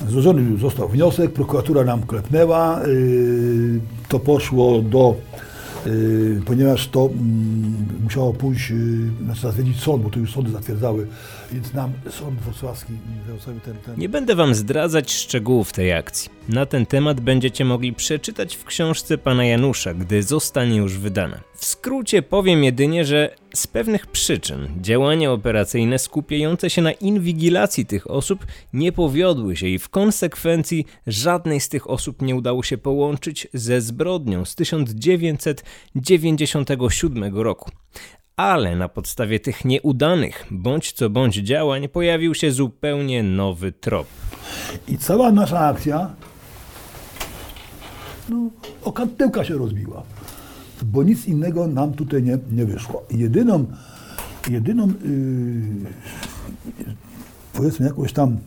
Złożony 0.07 0.57
został 0.57 0.89
wniosek, 0.89 1.33
prokuratura 1.33 1.83
nam 1.83 2.03
klepnęła, 2.03 2.79
yy, 2.87 3.79
to 4.07 4.19
poszło 4.19 4.81
do, 4.81 5.15
yy, 5.15 5.28
ponieważ 6.45 6.87
to 6.87 7.09
mm, 7.13 7.87
musiało 8.03 8.33
pójść, 8.33 8.69
yy, 8.69 8.77
znaczy 9.25 9.41
zatwierdzić 9.41 9.79
sąd, 9.79 10.03
bo 10.03 10.09
to 10.09 10.19
już 10.19 10.33
sądy 10.33 10.51
zatwierdzały, 10.51 11.07
więc 11.51 11.73
nam 11.73 11.91
sąd 12.09 12.39
wrocławski 12.39 12.93
ten, 13.45 13.59
ten 13.59 13.95
Nie 13.97 14.09
będę 14.09 14.35
wam 14.35 14.55
zdradzać 14.55 15.13
szczegółów 15.13 15.73
tej 15.73 15.93
akcji. 15.93 16.29
Na 16.49 16.65
ten 16.65 16.85
temat 16.85 17.21
będziecie 17.21 17.65
mogli 17.65 17.93
przeczytać 17.93 18.55
w 18.55 18.65
książce 18.65 19.17
pana 19.17 19.45
Janusza, 19.45 19.93
gdy 19.93 20.23
zostanie 20.23 20.77
już 20.77 20.97
wydana. 20.97 21.39
W 21.55 21.65
skrócie 21.65 22.21
powiem 22.21 22.63
jedynie, 22.63 23.05
że 23.05 23.35
z 23.53 23.67
pewnych 23.67 24.07
przyczyn 24.07 24.67
działania 24.81 25.31
operacyjne 25.31 25.99
skupiające 25.99 26.69
się 26.69 26.81
na 26.81 26.91
inwigilacji 26.91 27.85
tych 27.85 28.11
osób 28.11 28.45
nie 28.73 28.91
powiodły 28.91 29.55
się 29.55 29.67
i 29.67 29.79
w 29.79 29.89
konsekwencji 29.89 30.85
żadnej 31.07 31.59
z 31.59 31.69
tych 31.69 31.89
osób 31.89 32.21
nie 32.21 32.35
udało 32.35 32.63
się 32.63 32.77
połączyć 32.77 33.47
ze 33.53 33.81
zbrodnią 33.81 34.45
z 34.45 34.55
1997 34.55 37.37
roku. 37.37 37.71
Ale 38.35 38.75
na 38.75 38.89
podstawie 38.89 39.39
tych 39.39 39.65
nieudanych 39.65 40.45
bądź 40.51 40.91
co 40.91 41.09
bądź 41.09 41.35
działań 41.35 41.87
pojawił 41.87 42.35
się 42.35 42.51
zupełnie 42.51 43.23
nowy 43.23 43.71
trop. 43.71 44.07
I 44.87 44.97
cała 44.97 45.31
nasza 45.31 45.59
akcja 45.59 46.15
no, 48.29 48.49
o 48.83 48.93
się 49.43 49.57
rozbiła. 49.57 50.03
Bo 50.83 51.03
nic 51.03 51.25
innego 51.25 51.67
nam 51.67 51.93
tutaj 51.93 52.23
nie, 52.23 52.37
nie 52.51 52.65
wyszło. 52.65 53.03
Jedyną, 53.11 53.65
jedyną 54.49 54.87
yy, 54.87 54.93
powiedzmy 57.53 57.85
jakąś 57.85 58.13
tam 58.13 58.37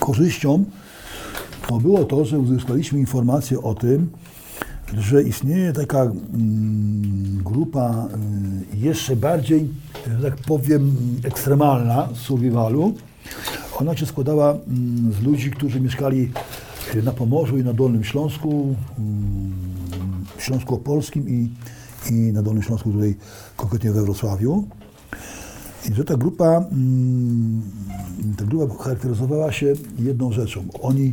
korzyścią 0.00 0.64
to 1.68 1.78
było 1.78 2.04
to, 2.04 2.24
że 2.24 2.38
uzyskaliśmy 2.38 2.98
informację 2.98 3.62
o 3.62 3.74
tym, 3.74 4.10
że 4.98 5.22
istnieje 5.22 5.72
taka 5.72 6.02
mm, 6.02 7.40
grupa 7.44 8.08
y, 8.74 8.76
jeszcze 8.76 9.16
bardziej, 9.16 9.68
że 10.06 10.30
tak 10.30 10.36
powiem, 10.36 10.96
ekstremalna 11.24 12.08
survivalu. 12.14 12.94
Ona 13.76 13.96
się 13.96 14.06
składała 14.06 14.50
mm, 14.52 15.12
z 15.12 15.22
ludzi, 15.22 15.50
którzy 15.50 15.80
mieszkali 15.80 16.30
na 17.04 17.12
Pomorzu 17.12 17.58
i 17.58 17.64
na 17.64 17.72
Dolnym 17.72 18.04
Śląsku, 18.04 18.74
mm, 18.98 19.73
w 20.44 20.46
Śląsku 20.46 20.74
Opolskim 20.74 21.28
i, 21.28 21.50
i 22.10 22.12
na 22.12 22.42
Dolnym 22.42 22.62
Śląsku 22.62 22.92
tutaj 22.92 23.14
konkretnie 23.56 23.92
we 23.92 24.02
Wrocławiu. 24.02 24.68
I 25.90 25.94
że 25.94 26.04
ta 26.04 26.16
grupa, 26.16 26.64
mm, 26.72 27.62
ta 28.36 28.44
grupa 28.44 28.84
charakteryzowała 28.84 29.52
się 29.52 29.72
jedną 29.98 30.32
rzeczą. 30.32 30.64
Oni, 30.82 31.12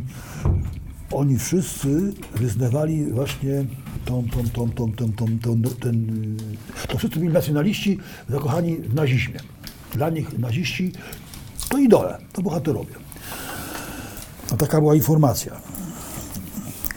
oni 1.10 1.38
wszyscy 1.38 2.12
wyznawali 2.34 3.12
właśnie 3.12 3.64
tą, 4.04 4.24
tą, 4.28 4.48
tą, 4.48 4.70
tą, 4.70 4.92
tą, 4.92 5.12
tą, 5.12 5.38
tą, 5.38 5.62
ten, 5.80 6.06
to 6.88 6.98
wszyscy 6.98 7.18
byli 7.18 7.32
nacjonaliści 7.32 7.98
zakochani 8.30 8.76
w 8.76 8.94
nazizmie. 8.94 9.40
Dla 9.92 10.10
nich 10.10 10.38
naziści 10.38 10.92
to 11.68 11.78
idole, 11.78 12.18
to 12.32 12.42
bohaterowie. 12.42 12.94
No 14.50 14.56
taka 14.56 14.80
była 14.80 14.94
informacja. 14.94 15.81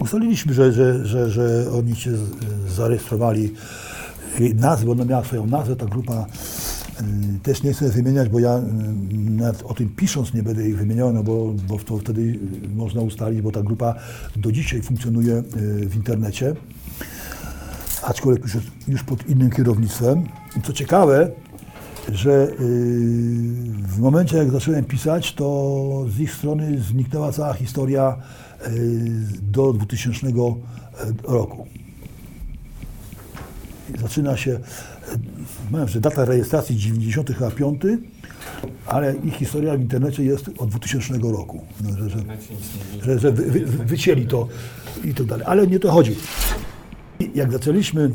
Ustaliliśmy, 0.05 0.53
że, 0.53 0.71
że, 0.71 1.05
że, 1.05 1.29
że 1.29 1.71
oni 1.71 1.95
się 1.95 2.11
zarejestrowali 2.75 3.53
nazwę, 4.55 4.91
ona 4.91 5.05
miała 5.05 5.23
swoją 5.23 5.47
nazwę, 5.47 5.75
ta 5.75 5.85
grupa 5.85 6.25
y, 7.35 7.39
też 7.43 7.63
nie 7.63 7.73
chcę 7.73 7.89
wymieniać, 7.89 8.29
bo 8.29 8.39
ja 8.39 8.57
y, 8.57 8.61
nawet 9.17 9.63
o 9.63 9.73
tym 9.73 9.89
pisząc 9.89 10.33
nie 10.33 10.43
będę 10.43 10.67
ich 10.69 10.77
wymieniał, 10.77 11.13
no 11.13 11.23
bo, 11.23 11.53
bo 11.67 11.79
to 11.79 11.97
wtedy 11.97 12.21
y, 12.21 12.39
można 12.75 13.01
ustalić, 13.01 13.41
bo 13.41 13.51
ta 13.51 13.61
grupa 13.61 13.95
do 14.35 14.51
dzisiaj 14.51 14.81
funkcjonuje 14.81 15.43
w 15.89 15.95
internecie, 15.95 16.55
aczkolwiek 18.03 18.43
już, 18.43 18.57
już 18.87 19.03
pod 19.03 19.29
innym 19.29 19.49
kierownictwem. 19.49 20.23
Co 20.63 20.73
ciekawe, 20.73 21.31
że 22.11 22.47
w 23.87 23.99
momencie 23.99 24.37
jak 24.37 24.51
zacząłem 24.51 24.85
pisać, 24.85 25.33
to 25.33 26.05
z 26.09 26.19
ich 26.19 26.33
strony 26.33 26.81
zniknęła 26.81 27.31
cała 27.31 27.53
historia 27.53 28.17
do 29.41 29.73
2000 29.73 30.27
roku. 31.23 31.67
I 33.95 34.01
Zaczyna 34.01 34.37
się, 34.37 34.51
y, 34.51 34.59
powiem, 35.71 35.87
że 35.87 36.01
data 36.01 36.25
rejestracji 36.25 36.77
95, 36.77 37.81
ale 38.85 39.15
ich 39.15 39.33
historia 39.33 39.77
w 39.77 39.81
internecie 39.81 40.23
jest 40.23 40.49
od 40.57 40.69
2000 40.69 41.13
roku. 41.17 41.61
No, 41.83 41.97
że, 41.97 42.09
że, 42.09 42.17
że, 43.01 43.19
że 43.19 43.31
wy, 43.31 43.43
wy, 43.51 43.85
wycięli 43.85 44.27
to 44.27 44.47
i 45.03 45.13
tak 45.13 45.25
dalej. 45.25 45.45
Ale 45.49 45.67
nie 45.67 45.79
to 45.79 45.91
chodzi. 45.91 46.15
Jak 47.35 47.51
zaczęliśmy 47.51 48.11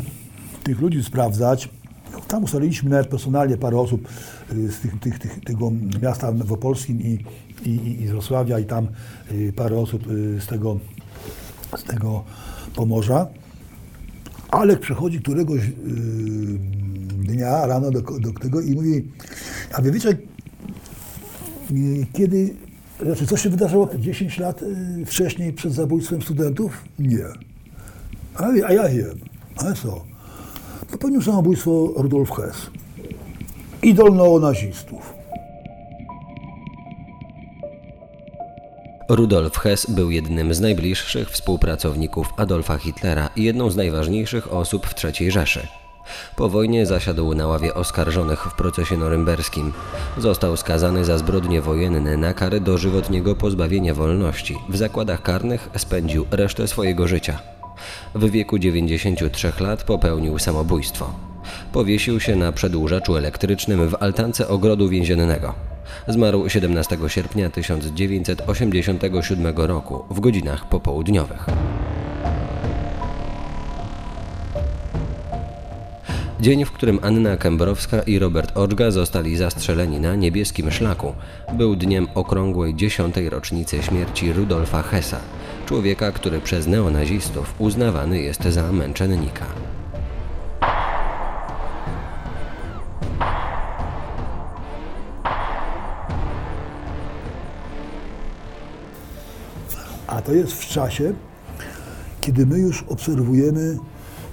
tych 0.63 0.81
ludzi 0.81 1.05
sprawdzać, 1.05 1.69
tam 2.29 2.45
ustaliliśmy 2.45 2.91
nawet 2.91 3.09
personalnie 3.09 3.57
parę 3.57 3.79
osób 3.79 4.09
y, 4.53 4.73
z 4.73 4.81
tych, 4.81 5.01
tych, 5.01 5.19
tych, 5.19 5.45
tego 5.45 5.73
miasta 6.03 6.33
w 6.33 6.53
Opolskim 6.53 7.01
i, 7.01 7.25
i, 7.65 8.03
i, 8.03 8.07
z 8.07 8.11
Wrocławia 8.11 8.59
i 8.59 8.65
tam 8.65 8.89
y, 9.33 9.53
parę 9.57 9.79
osób 9.79 10.11
y, 10.11 10.41
z 10.41 10.47
tego, 10.47 10.79
z 11.77 11.85
tego 11.85 12.25
Pomorza. 12.75 13.27
Alek 14.51 14.81
przychodzi 14.81 15.21
któregoś 15.21 15.61
dnia 17.19 17.67
rano 17.67 17.91
do, 17.91 18.01
do 18.01 18.33
tego 18.33 18.61
i 18.61 18.75
mówi, 18.75 19.09
a 19.73 19.83
wy 19.83 19.93
wiecie, 19.93 20.17
kiedy, 22.13 22.55
znaczy 23.03 23.27
co 23.27 23.37
się 23.37 23.51
wydarzyło 23.51 23.91
10 23.99 24.39
lat 24.39 24.65
wcześniej 25.07 25.53
przed 25.53 25.73
zabójstwem 25.73 26.23
studentów? 26.23 26.85
Nie. 26.99 27.27
A, 28.35 28.45
a 28.67 28.73
ja 28.73 28.89
wiem. 28.89 29.19
Ale 29.57 29.75
co? 29.75 30.10
Popełnił 30.93 31.23
samobójstwo 31.23 31.93
Rudolf 31.97 32.31
Hess. 32.31 32.71
Idol 33.83 34.15
neonazistów. 34.15 35.15
Rudolf 39.09 39.59
Hess 39.59 39.91
był 39.91 40.11
jednym 40.11 40.55
z 40.55 40.61
najbliższych 40.61 41.31
współpracowników 41.31 42.29
Adolfa 42.37 42.79
Hitlera 42.79 43.29
i 43.37 43.43
jedną 43.43 43.71
z 43.71 43.77
najważniejszych 43.77 44.53
osób 44.53 44.87
w 44.87 44.95
III 45.05 45.31
Rzeszy. 45.31 45.67
Po 46.37 46.49
wojnie 46.49 46.87
zasiadł 46.87 47.35
na 47.35 47.47
ławie 47.47 47.75
oskarżonych 47.75 48.45
w 48.45 48.55
procesie 48.55 48.97
norymberskim. 48.97 49.73
Został 50.19 50.57
skazany 50.57 51.05
za 51.05 51.19
zbrodnie 51.19 51.61
wojenne 51.61 52.17
na 52.17 52.35
karę 52.35 52.61
dożywotniego 52.61 53.37
pozbawienia 53.37 53.95
wolności. 53.95 54.59
W 54.69 54.77
zakładach 54.77 55.23
karnych 55.23 55.69
spędził 55.77 56.27
resztę 56.31 56.69
swojego 56.69 57.09
życia. 57.09 57.50
W 58.15 58.31
wieku 58.31 58.59
93 58.59 59.53
lat 59.61 59.85
popełnił 59.85 60.39
samobójstwo. 60.39 61.13
Powiesił 61.73 62.21
się 62.21 62.37
na 62.37 62.53
przedłużaczu 62.53 63.17
elektrycznym 63.17 63.89
w 63.89 64.03
altance 64.03 64.49
ogrodu 64.49 64.89
więziennego. 64.89 65.55
Zmarł 66.09 66.49
17 66.49 66.99
sierpnia 67.09 67.51
1987 67.51 69.57
roku 69.57 70.05
w 70.11 70.21
godzinach 70.21 70.69
popołudniowych. 70.69 71.47
Dzień, 76.41 76.65
w 76.65 76.73
którym 76.73 76.99
Anna 77.03 77.37
Kębrowska 77.37 78.03
i 78.03 78.19
Robert 78.19 78.57
Oczga 78.57 78.91
zostali 78.91 79.37
zastrzeleni 79.37 80.01
na 80.01 80.15
niebieskim 80.15 80.71
szlaku, 80.71 81.15
był 81.53 81.77
dniem 81.77 82.07
okrągłej 82.15 82.75
dziesiątej 82.75 83.31
rocznicy 83.31 83.83
śmierci 83.83 84.33
Rudolfa 84.33 84.83
Hessa, 84.83 85.21
człowieka, 85.71 86.13
który 86.13 86.41
przez 86.41 86.67
neonazistów 86.67 87.55
uznawany 87.59 88.19
jest 88.19 88.45
za 88.45 88.73
męczennika. 88.73 89.47
A 100.07 100.23
to 100.23 100.33
jest 100.33 100.53
w 100.53 100.67
czasie, 100.69 101.15
kiedy 102.21 102.47
my 102.47 102.59
już 102.59 102.83
obserwujemy 102.83 103.77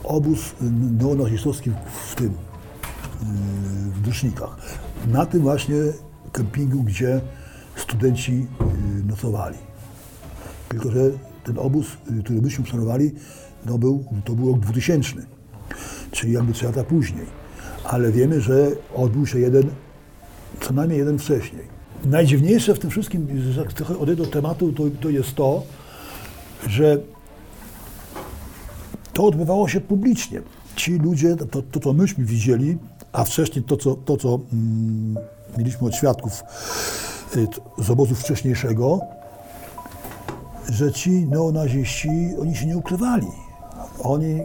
obóz 0.04 0.56
neonazistowski 1.00 1.72
w 2.10 2.16
tym, 2.16 2.28
y, 2.28 2.34
w 3.92 4.02
Dusznikach. 4.02 4.58
Na 5.08 5.26
tym 5.26 5.42
właśnie 5.42 5.76
kempingu, 6.32 6.84
gdzie 6.84 7.22
studenci 7.76 8.48
y, 9.02 9.06
nocowali. 9.06 9.58
Tylko, 10.70 10.92
że 10.92 11.00
ten 11.44 11.60
obóz, 11.60 11.88
y, 12.20 12.24
który 12.24 12.42
myśmy 12.42 12.64
obserwowali, 12.64 13.12
no 13.66 13.78
był, 13.78 14.06
to 14.26 14.34
był 14.34 14.52
rok 14.52 14.60
2000, 14.60 15.14
czyli 16.12 16.34
jakby 16.34 16.54
lata 16.66 16.84
później. 16.84 17.26
ale 17.84 18.12
wiemy, 18.12 18.42
że 18.42 18.72
odbył 18.96 19.26
się 19.26 19.40
jeden, 19.40 19.64
co 20.62 20.74
najmniej 20.74 21.00
jeden 21.00 21.20
wcześniej. 21.20 21.62
Najdziwniejsze 22.06 22.76
w 22.76 22.80
tym 22.80 22.90
wszystkim, 22.90 23.28
że 23.52 23.66
trochę 23.66 23.98
odejdę 23.98 24.24
do 24.24 24.30
tematu, 24.30 24.74
to, 24.74 24.84
to 25.02 25.10
jest 25.10 25.36
to, 25.36 25.64
że 26.68 26.98
to 29.14 29.26
odbywało 29.26 29.68
się 29.68 29.82
publicznie. 29.82 30.42
Ci 30.76 30.98
ludzie, 30.98 31.36
to, 31.36 31.62
to 31.62 31.80
co 31.80 31.94
myśmy 31.94 32.26
widzieli, 32.26 32.78
a 33.12 33.24
wcześniej 33.24 33.64
to, 33.64 33.78
co, 33.78 33.96
to, 33.96 34.18
co 34.18 34.40
mm, 34.54 35.18
mieliśmy 35.58 35.88
od 35.88 35.96
świadków 35.96 36.44
y, 37.36 37.48
z 37.84 37.90
obozu 37.90 38.16
wcześniejszego, 38.16 39.00
że 40.70 40.92
ci 40.92 41.10
neonaziści, 41.10 42.10
oni 42.42 42.56
się 42.56 42.66
nie 42.66 42.78
ukrywali. 42.78 43.28
Oni, 44.04 44.42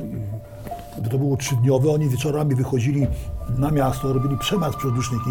y, 1.06 1.08
to 1.10 1.18
było 1.18 1.36
trzydniowe, 1.36 1.90
oni 1.90 2.08
wieczorami 2.08 2.54
wychodzili 2.54 3.06
na 3.58 3.70
miasto, 3.70 4.12
robili 4.12 4.38
przemaz 4.38 4.76
przez 4.76 4.92
Duszniki 4.92 5.30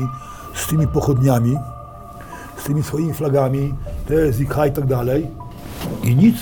z 0.55 0.67
tymi 0.67 0.87
pochodniami, 0.87 1.57
z 2.57 2.63
tymi 2.63 2.83
swoimi 2.83 3.13
flagami, 3.13 3.73
TSIK 4.07 4.55
i 4.69 4.71
tak 4.71 4.85
dalej. 4.85 5.27
I 6.03 6.15
nic 6.15 6.35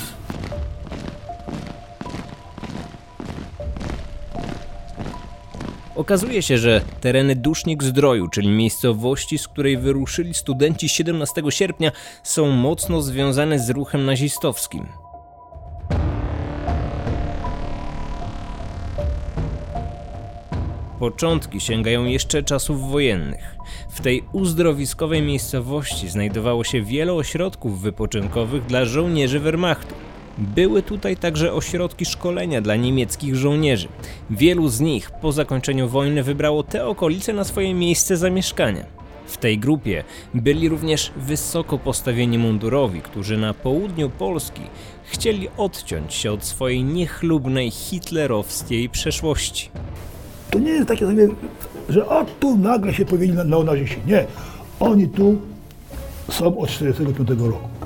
Okazuje 5.99 6.41
się, 6.41 6.57
że 6.57 6.81
tereny 7.01 7.35
Dusznik 7.35 7.83
Zdroju, 7.83 8.27
czyli 8.27 8.49
miejscowości, 8.49 9.37
z 9.37 9.47
której 9.47 9.77
wyruszyli 9.77 10.33
studenci 10.33 10.89
17 10.89 11.41
sierpnia, 11.49 11.91
są 12.23 12.49
mocno 12.49 13.01
związane 13.01 13.59
z 13.59 13.69
ruchem 13.69 14.05
nazistowskim. 14.05 14.87
Początki 20.99 21.59
sięgają 21.59 22.05
jeszcze 22.05 22.43
czasów 22.43 22.89
wojennych. 22.89 23.55
W 23.89 24.01
tej 24.01 24.23
uzdrowiskowej 24.31 25.21
miejscowości 25.21 26.09
znajdowało 26.09 26.63
się 26.63 26.81
wiele 26.81 27.13
ośrodków 27.13 27.81
wypoczynkowych 27.81 28.65
dla 28.65 28.85
żołnierzy 28.85 29.39
Wehrmachtu. 29.39 30.08
Były 30.39 30.83
tutaj 30.83 31.17
także 31.17 31.53
ośrodki 31.53 32.05
szkolenia 32.05 32.61
dla 32.61 32.75
niemieckich 32.75 33.35
żołnierzy. 33.35 33.87
Wielu 34.29 34.67
z 34.69 34.79
nich 34.79 35.11
po 35.11 35.31
zakończeniu 35.31 35.89
wojny 35.89 36.23
wybrało 36.23 36.63
te 36.63 36.85
okolice 36.87 37.33
na 37.33 37.43
swoje 37.43 37.73
miejsce 37.73 38.17
zamieszkania. 38.17 38.83
W 39.27 39.37
tej 39.37 39.59
grupie 39.59 40.03
byli 40.33 40.69
również 40.69 41.11
wysoko 41.17 41.77
postawieni 41.77 42.37
mundurowi, 42.37 43.01
którzy 43.01 43.37
na 43.37 43.53
południu 43.53 44.09
Polski 44.09 44.61
chcieli 45.03 45.47
odciąć 45.57 46.13
się 46.13 46.31
od 46.31 46.43
swojej 46.45 46.83
niechlubnej 46.83 47.71
hitlerowskiej 47.71 48.89
przeszłości. 48.89 49.69
To 50.51 50.59
nie 50.59 50.71
jest 50.71 50.87
takie 50.87 51.05
że 51.89 52.09
o 52.09 52.25
tu 52.39 52.57
nagle 52.57 52.93
się 52.93 53.05
pojawili 53.05 53.33
na- 53.33 53.43
neonaziści. 53.43 53.97
Nie. 54.07 54.25
Oni 54.79 55.07
tu 55.07 55.35
są 56.31 56.45
od 56.57 56.69
1945 56.69 57.41
roku. 57.51 57.78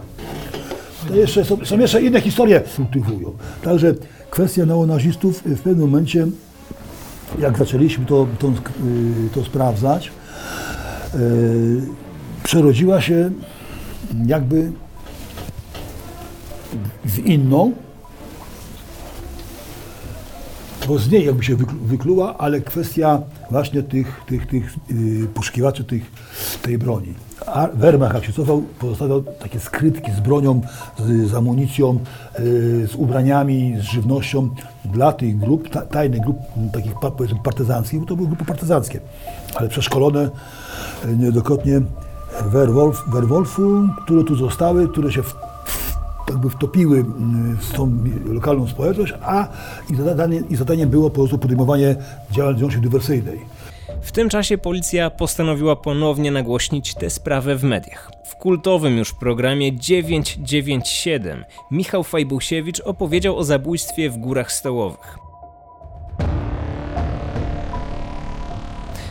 To 1.08 1.16
jeszcze 1.16 1.46
są, 1.46 1.66
są 1.66 1.80
jeszcze 1.80 2.02
inne 2.02 2.22
historie 2.22 2.62
kultywują. 2.76 3.34
Także 3.64 3.94
kwestia 4.30 4.66
neonazistów 4.66 5.42
w 5.46 5.62
pewnym 5.62 5.80
momencie, 5.80 6.28
jak 7.40 7.58
zaczęliśmy 7.58 8.06
to, 8.06 8.28
to, 8.40 8.48
y, 8.48 8.52
to 9.34 9.44
sprawdzać, 9.44 10.12
y, 11.16 11.82
przerodziła 12.44 13.02
się 13.02 13.32
jakby 14.28 14.72
w 17.06 17.20
inną, 17.20 17.72
bo 20.88 20.98
z 21.00 21.12
niej 21.12 21.26
jakby 21.26 21.44
się 21.44 21.56
wyklu- 21.56 21.80
wykluła, 21.80 22.38
ale 22.38 22.62
kwestia 22.62 23.22
właśnie 23.52 23.84
tych, 23.84 24.22
tych, 24.28 24.48
tych 24.48 24.76
yy, 24.90 25.28
poszukiwaczy 25.28 25.84
tych, 25.84 26.12
tej 26.62 26.78
broni. 26.78 27.14
A 27.46 27.68
Wehrmacht 27.68 28.16
jak 28.16 28.26
się 28.26 28.34
cofał, 28.34 28.64
pozostawiał 28.80 29.24
takie 29.24 29.60
skrytki 29.60 30.12
z 30.12 30.20
bronią, 30.20 30.62
z, 31.00 31.30
z 31.30 31.34
amunicją, 31.34 32.00
yy, 32.40 32.88
z 32.88 32.96
ubraniami, 32.96 33.76
z 33.80 33.84
żywnością 33.84 34.50
dla 34.86 35.14
tych 35.14 35.40
grup, 35.40 35.70
ta, 35.70 35.82
tajnych 35.82 36.22
grup 36.22 36.38
takich 36.74 36.94
powiedzmy 37.18 37.40
partyzanckich, 37.44 38.00
bo 38.00 38.06
to 38.06 38.16
były 38.16 38.28
grupy 38.28 38.46
partyzanckie, 38.46 39.00
ale 39.56 39.70
przeszkolone 39.70 40.30
yy, 41.06 41.18
niejednokrotnie 41.18 41.82
Werwolf, 42.46 43.04
Werwolfu, 43.08 43.88
które 44.06 44.24
tu 44.24 44.36
zostały, 44.36 44.88
które 44.88 45.12
się 45.12 45.24
jakby 46.30 46.50
wtopiły 46.50 47.00
mm, 47.00 47.58
w 47.58 47.74
tą 47.74 47.98
lokalną 48.26 48.68
społeczność, 48.68 49.14
a 49.22 49.48
ich 49.90 50.02
zadaniem, 50.02 50.50
ich 50.50 50.58
zadaniem 50.58 50.90
było 50.90 51.10
po 51.10 51.16
prostu 51.16 51.38
podejmowanie 51.38 51.96
działalności 52.32 52.80
dywersyjnej. 52.80 53.40
W 54.02 54.12
tym 54.12 54.30
czasie 54.30 54.58
policja 54.58 55.10
postanowiła 55.10 55.76
ponownie 55.76 56.32
nagłośnić 56.32 56.94
tę 56.94 57.10
sprawę 57.10 57.56
w 57.56 57.64
mediach. 57.64 58.12
W 58.26 58.36
kultowym 58.36 58.98
już 58.98 59.14
programie 59.14 59.78
997 59.78 61.44
Michał 61.72 62.04
Fajbusiewicz 62.04 62.80
opowiedział 62.80 63.38
o 63.38 63.44
zabójstwie 63.44 64.10
w 64.10 64.18
Górach 64.18 64.52
Stołowych. 64.52 65.18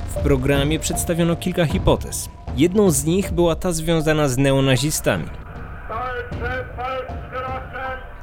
W 0.09 0.23
programie 0.23 0.79
przedstawiono 0.79 1.37
kilka 1.37 1.67
hipotez. 1.67 2.29
Jedną 2.57 2.91
z 2.91 3.05
nich 3.05 3.33
była 3.33 3.57
ta 3.57 3.73
związana 3.73 4.29
z 4.29 4.39
neonazistami. 4.39 5.42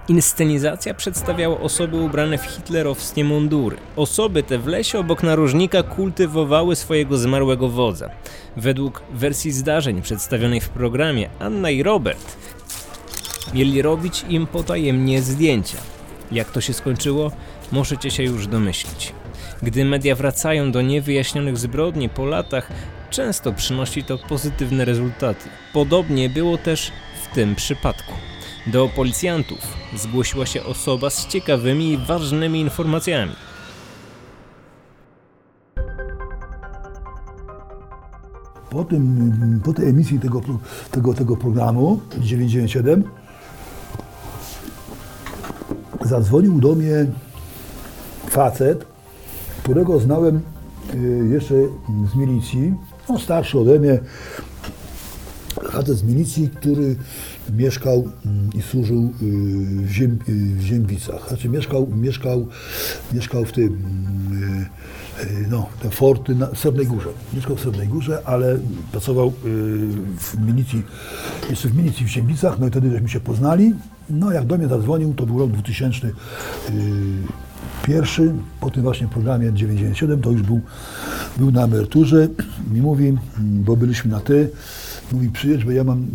Inscenizacja 0.08 0.94
przedstawiała 0.94 1.60
osoby 1.60 1.98
ubrane 1.98 2.38
w 2.38 2.44
hitlerowskie 2.44 3.24
mundury. 3.24 3.78
Osoby 3.96 4.44
te 4.44 4.58
w 4.58 4.68
lesie 4.68 5.00
obok 5.00 5.24
narożnika 5.24 5.84
kultywowały 5.84 6.76
swojego 6.76 7.18
zmarłego 7.18 7.70
wodza. 7.70 8.10
Według 8.58 9.02
wersji 9.14 9.52
zdarzeń 9.52 10.02
przedstawionej 10.02 10.62
w 10.62 10.70
programie 10.70 11.30
Anna 11.40 11.70
i 11.70 11.84
Robert 11.84 12.38
mieli 13.54 13.82
robić 13.82 14.26
im 14.30 14.48
potajemnie 14.48 15.22
zdjęcia. 15.22 15.78
Jak 16.32 16.52
to 16.52 16.62
się 16.62 16.74
skończyło, 16.74 17.32
możecie 17.72 18.12
się 18.12 18.24
już 18.24 18.48
domyślić. 18.48 19.14
Gdy 19.62 19.86
media 19.86 20.16
wracają 20.16 20.72
do 20.72 20.82
niewyjaśnionych 20.82 21.58
zbrodni 21.58 22.10
po 22.10 22.26
latach, 22.26 22.70
często 23.10 23.54
przynosi 23.54 24.04
to 24.04 24.18
pozytywne 24.18 24.86
rezultaty. 24.86 25.50
Podobnie 25.74 26.30
było 26.30 26.58
też 26.58 26.92
w 27.32 27.36
tym 27.36 27.56
przypadku. 27.56 28.14
Do 28.68 28.90
policjantów 28.96 29.60
zgłosiła 29.96 30.46
się 30.46 30.64
osoba 30.64 31.10
z 31.10 31.28
ciekawymi 31.28 31.94
i 31.94 31.98
ważnymi 31.98 32.60
informacjami. 32.60 33.32
Po, 38.70 38.84
tym, 38.84 39.62
po 39.64 39.74
tej 39.74 39.90
emisji 39.90 40.20
tego, 40.20 40.42
tego, 40.92 41.14
tego 41.14 41.38
programu 41.38 42.00
997 42.20 43.04
zadzwonił 46.02 46.60
do 46.60 46.76
mnie 46.76 47.06
facet, 48.30 48.86
którego 49.64 50.00
znałem 50.00 50.42
y, 50.94 51.30
jeszcze 51.32 51.56
z 52.12 52.16
milicji, 52.16 52.74
no 53.10 53.20
starszy 53.20 53.60
ode 53.60 53.80
mnie, 53.80 54.00
facet 55.80 55.98
z 55.98 56.04
milicji, 56.04 56.50
który 56.50 56.96
mieszkał 57.58 58.08
mm, 58.26 58.50
i 58.54 58.62
służył 58.62 59.04
y, 59.04 59.26
w, 59.86 59.92
Ziem, 59.92 60.20
y, 60.30 60.56
w 60.56 60.62
Ziębicach. 60.62 61.28
Znaczy 61.28 61.50
mieszkał, 61.50 61.88
mieszkał, 61.88 62.48
mieszkał 63.14 63.46
w 63.46 63.52
tym, 63.52 63.68
y, 65.22 65.48
no, 65.50 65.70
te 65.82 65.90
forty 65.90 66.36
na 66.36 66.56
Srebrnej 66.56 66.88
Górze. 66.88 67.10
Mieszkał 67.34 67.56
w 67.56 67.60
Srebrnej 67.60 67.88
Górze, 67.88 68.22
ale 68.26 68.60
pracował 68.92 69.34
w 70.18 70.36
milicji, 70.48 70.84
jeszcze 71.50 71.70
w 71.70 71.76
milicji 71.76 72.06
w 72.06 72.10
Ziębicach, 72.10 72.60
no 72.60 72.68
i 72.68 72.70
wtedy 72.70 72.92
żeśmy 72.92 73.10
się 73.10 73.20
poznali. 73.20 73.74
No 74.10 74.32
jak 74.32 74.46
do 74.46 74.58
mnie 74.58 74.68
zadzwonił, 74.68 75.14
to 75.14 75.26
był 75.26 75.40
rok 75.40 75.52
2000 75.52 76.08
y, 76.08 76.12
pierwszy, 77.84 78.34
po 78.60 78.70
tym 78.70 78.84
właśnie 78.84 79.08
programie 79.08 79.54
997, 79.54 80.22
to 80.22 80.32
już 80.32 80.42
był, 80.42 80.62
był 81.38 81.52
na 81.52 81.64
emeryturze 81.64 82.28
i 82.74 82.82
mówi, 82.82 83.18
bo 83.38 83.76
byliśmy 83.76 84.12
na 84.12 84.20
ty, 84.20 84.50
mówi 85.12 85.30
przyjedź, 85.30 85.66
bo 85.66 85.72
ja 85.72 85.84
mam, 85.84 86.08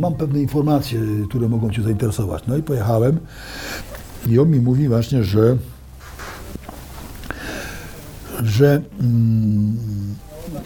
mam 0.00 0.14
pewne 0.14 0.40
informacje, 0.40 1.00
które 1.28 1.48
mogą 1.48 1.70
Cię 1.70 1.82
zainteresować. 1.82 2.42
No 2.46 2.56
i 2.56 2.62
pojechałem 2.62 3.18
i 4.26 4.38
on 4.38 4.50
mi 4.50 4.60
mówi 4.60 4.88
właśnie, 4.88 5.24
że 5.24 5.56
że 8.44 8.82
mm, 9.00 9.76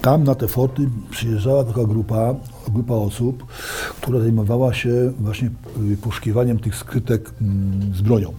tam 0.02 0.24
na 0.24 0.34
te 0.34 0.48
forty 0.48 0.88
przyjeżdżała 1.10 1.64
taka 1.64 1.84
grupa, 1.84 2.34
grupa 2.68 2.94
osób, 2.94 3.46
która 4.00 4.20
zajmowała 4.20 4.74
się 4.74 5.12
właśnie 5.18 5.50
poszukiwaniem 6.02 6.58
tych 6.58 6.76
skrytek 6.76 7.30
mm, 7.40 7.94
z 7.94 8.00
bronią. 8.00 8.32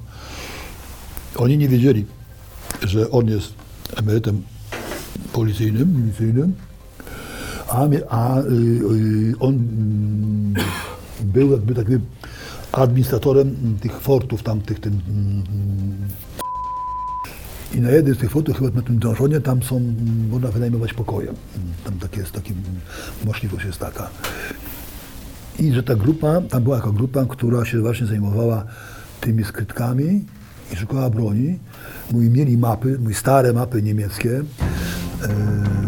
Oni 1.35 1.57
nie 1.57 1.67
wiedzieli, 1.67 2.05
że 2.83 3.11
on 3.11 3.27
jest 3.27 3.53
emerytem 3.97 4.41
policyjnym, 5.33 6.01
milicyjnym, 6.01 6.53
a, 7.71 7.87
a 8.09 8.39
y, 8.39 8.43
y, 9.31 9.33
on 9.39 9.53
mm, 9.53 10.53
był 11.23 11.51
jakby 11.51 11.75
takim 11.75 12.01
administratorem 12.71 13.77
tych 13.81 13.99
fortów 13.99 14.43
tam, 14.43 14.61
tych, 14.61 14.79
tym, 14.79 14.99
mm, 15.09 15.43
I 17.73 17.81
na 17.81 17.89
jednym 17.89 18.15
z 18.15 18.17
tych 18.17 18.31
fotów, 18.31 18.57
chyba 18.57 18.69
na 18.69 18.81
tym 18.81 18.99
dążonie, 18.99 19.41
tam 19.41 19.63
są, 19.63 19.81
można 20.31 20.51
wynajmować 20.51 20.93
pokoje. 20.93 21.33
Tam 21.83 21.93
takie 21.99 22.19
jest, 22.19 22.31
taki, 22.31 22.53
możliwość 23.25 23.65
jest 23.65 23.79
taka. 23.79 24.09
I 25.59 25.73
że 25.73 25.83
ta 25.83 25.95
grupa, 25.95 26.41
tam 26.41 26.63
była 26.63 26.75
jaka 26.75 26.91
grupa, 26.91 27.25
która 27.25 27.65
się 27.65 27.81
właśnie 27.81 28.07
zajmowała 28.07 28.65
tymi 29.21 29.43
skrytkami 29.43 30.25
i 30.73 30.75
szukała 30.75 31.09
broni. 31.09 31.59
Mój, 32.11 32.29
mieli 32.29 32.57
mapy, 32.57 32.99
mój 32.99 33.13
stare 33.13 33.53
mapy 33.53 33.81
niemieckie. 33.81 34.43
E, 35.23 35.80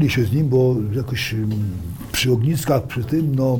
nie 0.00 0.10
się 0.10 0.24
z 0.24 0.32
nim, 0.32 0.48
bo 0.48 0.76
jakoś 0.92 1.34
mm, 1.34 1.50
przy 2.12 2.32
ogniskach, 2.32 2.82
przy 2.82 3.04
tym, 3.04 3.34
no, 3.34 3.58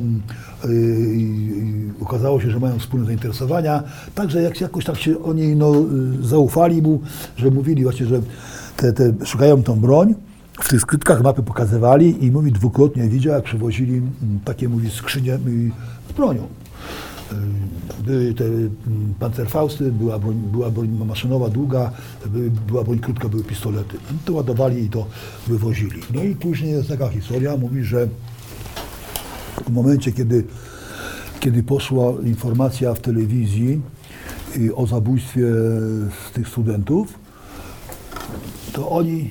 y, 0.65 0.67
y, 0.69 1.93
okazało 2.01 2.41
się, 2.41 2.51
że 2.51 2.59
mają 2.59 2.79
wspólne 2.79 3.05
zainteresowania. 3.05 3.83
Także 4.15 4.41
jak, 4.41 4.61
jakoś 4.61 4.85
tak 4.85 4.97
się 4.97 5.23
oni 5.23 5.55
no, 5.55 5.73
y, 6.21 6.27
zaufali 6.27 6.81
mu, 6.81 7.01
że 7.37 7.51
mówili 7.51 7.83
właśnie, 7.83 8.05
że 8.05 8.21
te, 8.77 8.93
te, 8.93 9.25
szukają 9.25 9.63
tą 9.63 9.79
broń. 9.79 10.15
W 10.59 10.69
tych 10.69 10.81
skrytkach 10.81 11.23
mapy 11.23 11.43
pokazywali 11.43 12.25
i 12.25 12.31
mówi 12.31 12.51
dwukrotnie 12.51 13.09
widział, 13.09 13.33
jak 13.33 13.43
przywozili 13.43 13.93
mm, 13.93 14.11
takie, 14.45 14.69
mówi, 14.69 14.89
skrzynie 14.89 15.33
y, 15.33 15.71
z 16.09 16.13
bronią. 16.13 16.47
Y, 17.31 17.35
Były 18.03 18.33
te 18.33 18.45
mm, 18.45 18.69
pancerfausty, 19.19 19.91
była 19.91 20.19
broń, 20.19 20.35
była 20.51 20.69
broń 20.69 20.89
maszynowa 21.05 21.49
długa, 21.49 21.91
by, 22.25 22.51
była 22.67 22.83
broń 22.83 22.99
krótka, 22.99 23.29
były 23.29 23.43
pistolety. 23.43 23.97
I 23.97 24.25
to 24.25 24.33
ładowali 24.33 24.83
i 24.83 24.89
to 24.89 25.05
wywozili. 25.47 26.01
No 26.13 26.23
i 26.23 26.35
później 26.35 26.71
jest 26.71 26.89
taka 26.89 27.09
historia, 27.09 27.57
mówi, 27.57 27.83
że 27.83 28.07
w 29.67 29.69
momencie, 29.69 30.11
kiedy, 30.11 30.43
kiedy 31.39 31.63
poszła 31.63 32.13
informacja 32.23 32.93
w 32.93 32.99
telewizji 32.99 33.81
y, 34.57 34.75
o 34.75 34.87
zabójstwie 34.87 35.45
tych 36.33 36.47
studentów, 36.47 37.19
to 38.73 38.89
oni 38.89 39.29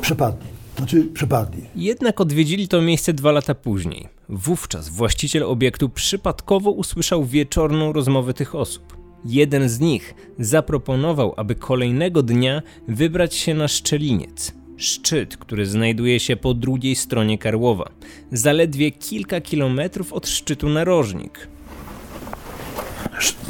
przepadli. 0.00 0.48
Znaczy 0.76 1.04
przepadli. 1.04 1.62
Jednak 1.76 2.20
odwiedzili 2.20 2.68
to 2.68 2.82
miejsce 2.82 3.12
dwa 3.12 3.32
lata 3.32 3.54
później. 3.54 4.17
Wówczas 4.28 4.88
właściciel 4.88 5.42
obiektu 5.42 5.88
przypadkowo 5.88 6.70
usłyszał 6.70 7.24
wieczorną 7.24 7.92
rozmowę 7.92 8.34
tych 8.34 8.54
osób. 8.54 8.96
Jeden 9.24 9.68
z 9.68 9.80
nich 9.80 10.14
zaproponował, 10.38 11.34
aby 11.36 11.54
kolejnego 11.54 12.22
dnia 12.22 12.62
wybrać 12.88 13.34
się 13.34 13.54
na 13.54 13.68
Szczeliniec. 13.68 14.52
Szczyt, 14.76 15.36
który 15.36 15.66
znajduje 15.66 16.20
się 16.20 16.36
po 16.36 16.54
drugiej 16.54 16.96
stronie 16.96 17.38
Karłowa, 17.38 17.90
zaledwie 18.32 18.90
kilka 18.90 19.40
kilometrów 19.40 20.12
od 20.12 20.28
szczytu 20.28 20.68
narożnik. 20.68 21.48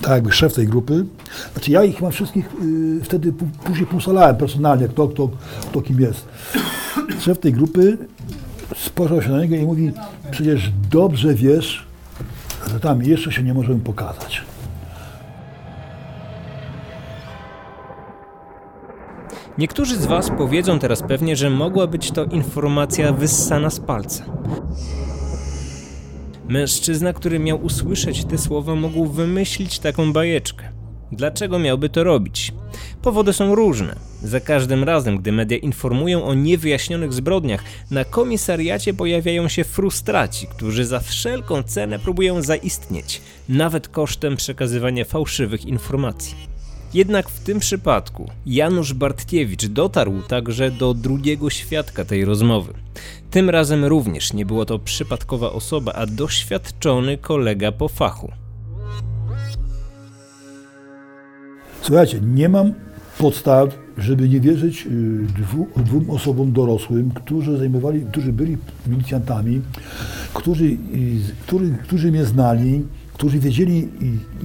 tak 0.02 0.10
jakby 0.10 0.32
szef 0.32 0.54
tej 0.54 0.66
grupy. 0.66 1.06
Znaczy 1.52 1.70
ja 1.70 1.84
ich 1.84 1.96
chyba 1.96 2.10
wszystkich 2.10 2.46
y, 2.46 3.04
wtedy 3.04 3.32
później 3.64 3.86
półsalałem 3.86 4.36
personalnie, 4.36 4.88
kto, 4.88 5.08
kto, 5.08 5.30
kto 5.70 5.80
kim 5.80 6.00
jest. 6.00 6.28
Szef 7.20 7.38
tej 7.38 7.52
grupy 7.52 7.98
spojrzał 8.76 9.22
się 9.22 9.28
na 9.30 9.40
niego 9.40 9.56
i 9.56 9.64
mówi, 9.64 9.92
przecież 10.30 10.70
dobrze 10.90 11.34
wiesz, 11.34 11.86
że 12.72 12.80
tam 12.80 13.02
jeszcze 13.02 13.32
się 13.32 13.42
nie 13.42 13.54
możemy 13.54 13.80
pokazać. 13.80 14.42
Niektórzy 19.58 19.96
z 19.96 20.06
Was 20.06 20.30
powiedzą 20.38 20.78
teraz 20.78 21.02
pewnie, 21.02 21.36
że 21.36 21.50
mogła 21.50 21.86
być 21.86 22.10
to 22.10 22.24
informacja 22.24 23.12
wyssana 23.12 23.70
z 23.70 23.80
palca. 23.80 24.24
Mężczyzna, 26.48 27.12
który 27.12 27.38
miał 27.38 27.64
usłyszeć 27.64 28.24
te 28.24 28.38
słowa, 28.38 28.74
mógł 28.74 29.06
wymyślić 29.06 29.78
taką 29.78 30.12
bajeczkę. 30.12 30.64
Dlaczego 31.12 31.58
miałby 31.58 31.88
to 31.88 32.04
robić? 32.04 32.52
Powody 33.08 33.32
są 33.32 33.54
różne. 33.54 33.96
Za 34.22 34.40
każdym 34.40 34.84
razem, 34.84 35.18
gdy 35.18 35.32
media 35.32 35.58
informują 35.58 36.24
o 36.24 36.34
niewyjaśnionych 36.34 37.12
zbrodniach, 37.12 37.64
na 37.90 38.04
komisariacie 38.04 38.94
pojawiają 38.94 39.48
się 39.48 39.64
frustraci, 39.64 40.46
którzy 40.46 40.84
za 40.84 41.00
wszelką 41.00 41.62
cenę 41.62 41.98
próbują 41.98 42.42
zaistnieć, 42.42 43.22
nawet 43.48 43.88
kosztem 43.88 44.36
przekazywania 44.36 45.04
fałszywych 45.04 45.66
informacji. 45.66 46.34
Jednak 46.94 47.28
w 47.28 47.40
tym 47.40 47.58
przypadku 47.58 48.30
Janusz 48.46 48.94
Bartkiewicz 48.94 49.66
dotarł 49.66 50.22
także 50.22 50.70
do 50.70 50.94
drugiego 50.94 51.50
świadka 51.50 52.04
tej 52.04 52.24
rozmowy. 52.24 52.72
Tym 53.30 53.50
razem 53.50 53.84
również 53.84 54.32
nie 54.32 54.46
było 54.46 54.64
to 54.64 54.78
przypadkowa 54.78 55.52
osoba, 55.52 55.92
a 55.92 56.06
doświadczony 56.06 57.18
kolega 57.18 57.72
po 57.72 57.88
fachu. 57.88 58.32
Słuchajcie, 61.82 62.20
nie 62.22 62.48
mam 62.48 62.87
podstaw, 63.18 63.68
żeby 63.98 64.28
nie 64.28 64.40
wierzyć 64.40 64.86
y, 64.86 64.90
dwu, 65.42 65.66
dwóm 65.76 66.10
osobom 66.10 66.52
dorosłym, 66.52 67.10
którzy 67.10 67.58
zajmowali, 67.58 68.06
którzy 68.10 68.32
byli 68.32 68.56
milicjantami, 68.86 69.60
którzy, 70.34 70.64
y, 70.64 70.78
którzy, 71.82 72.12
mnie 72.12 72.24
znali, 72.24 72.84
którzy 73.12 73.38
wiedzieli, 73.38 73.88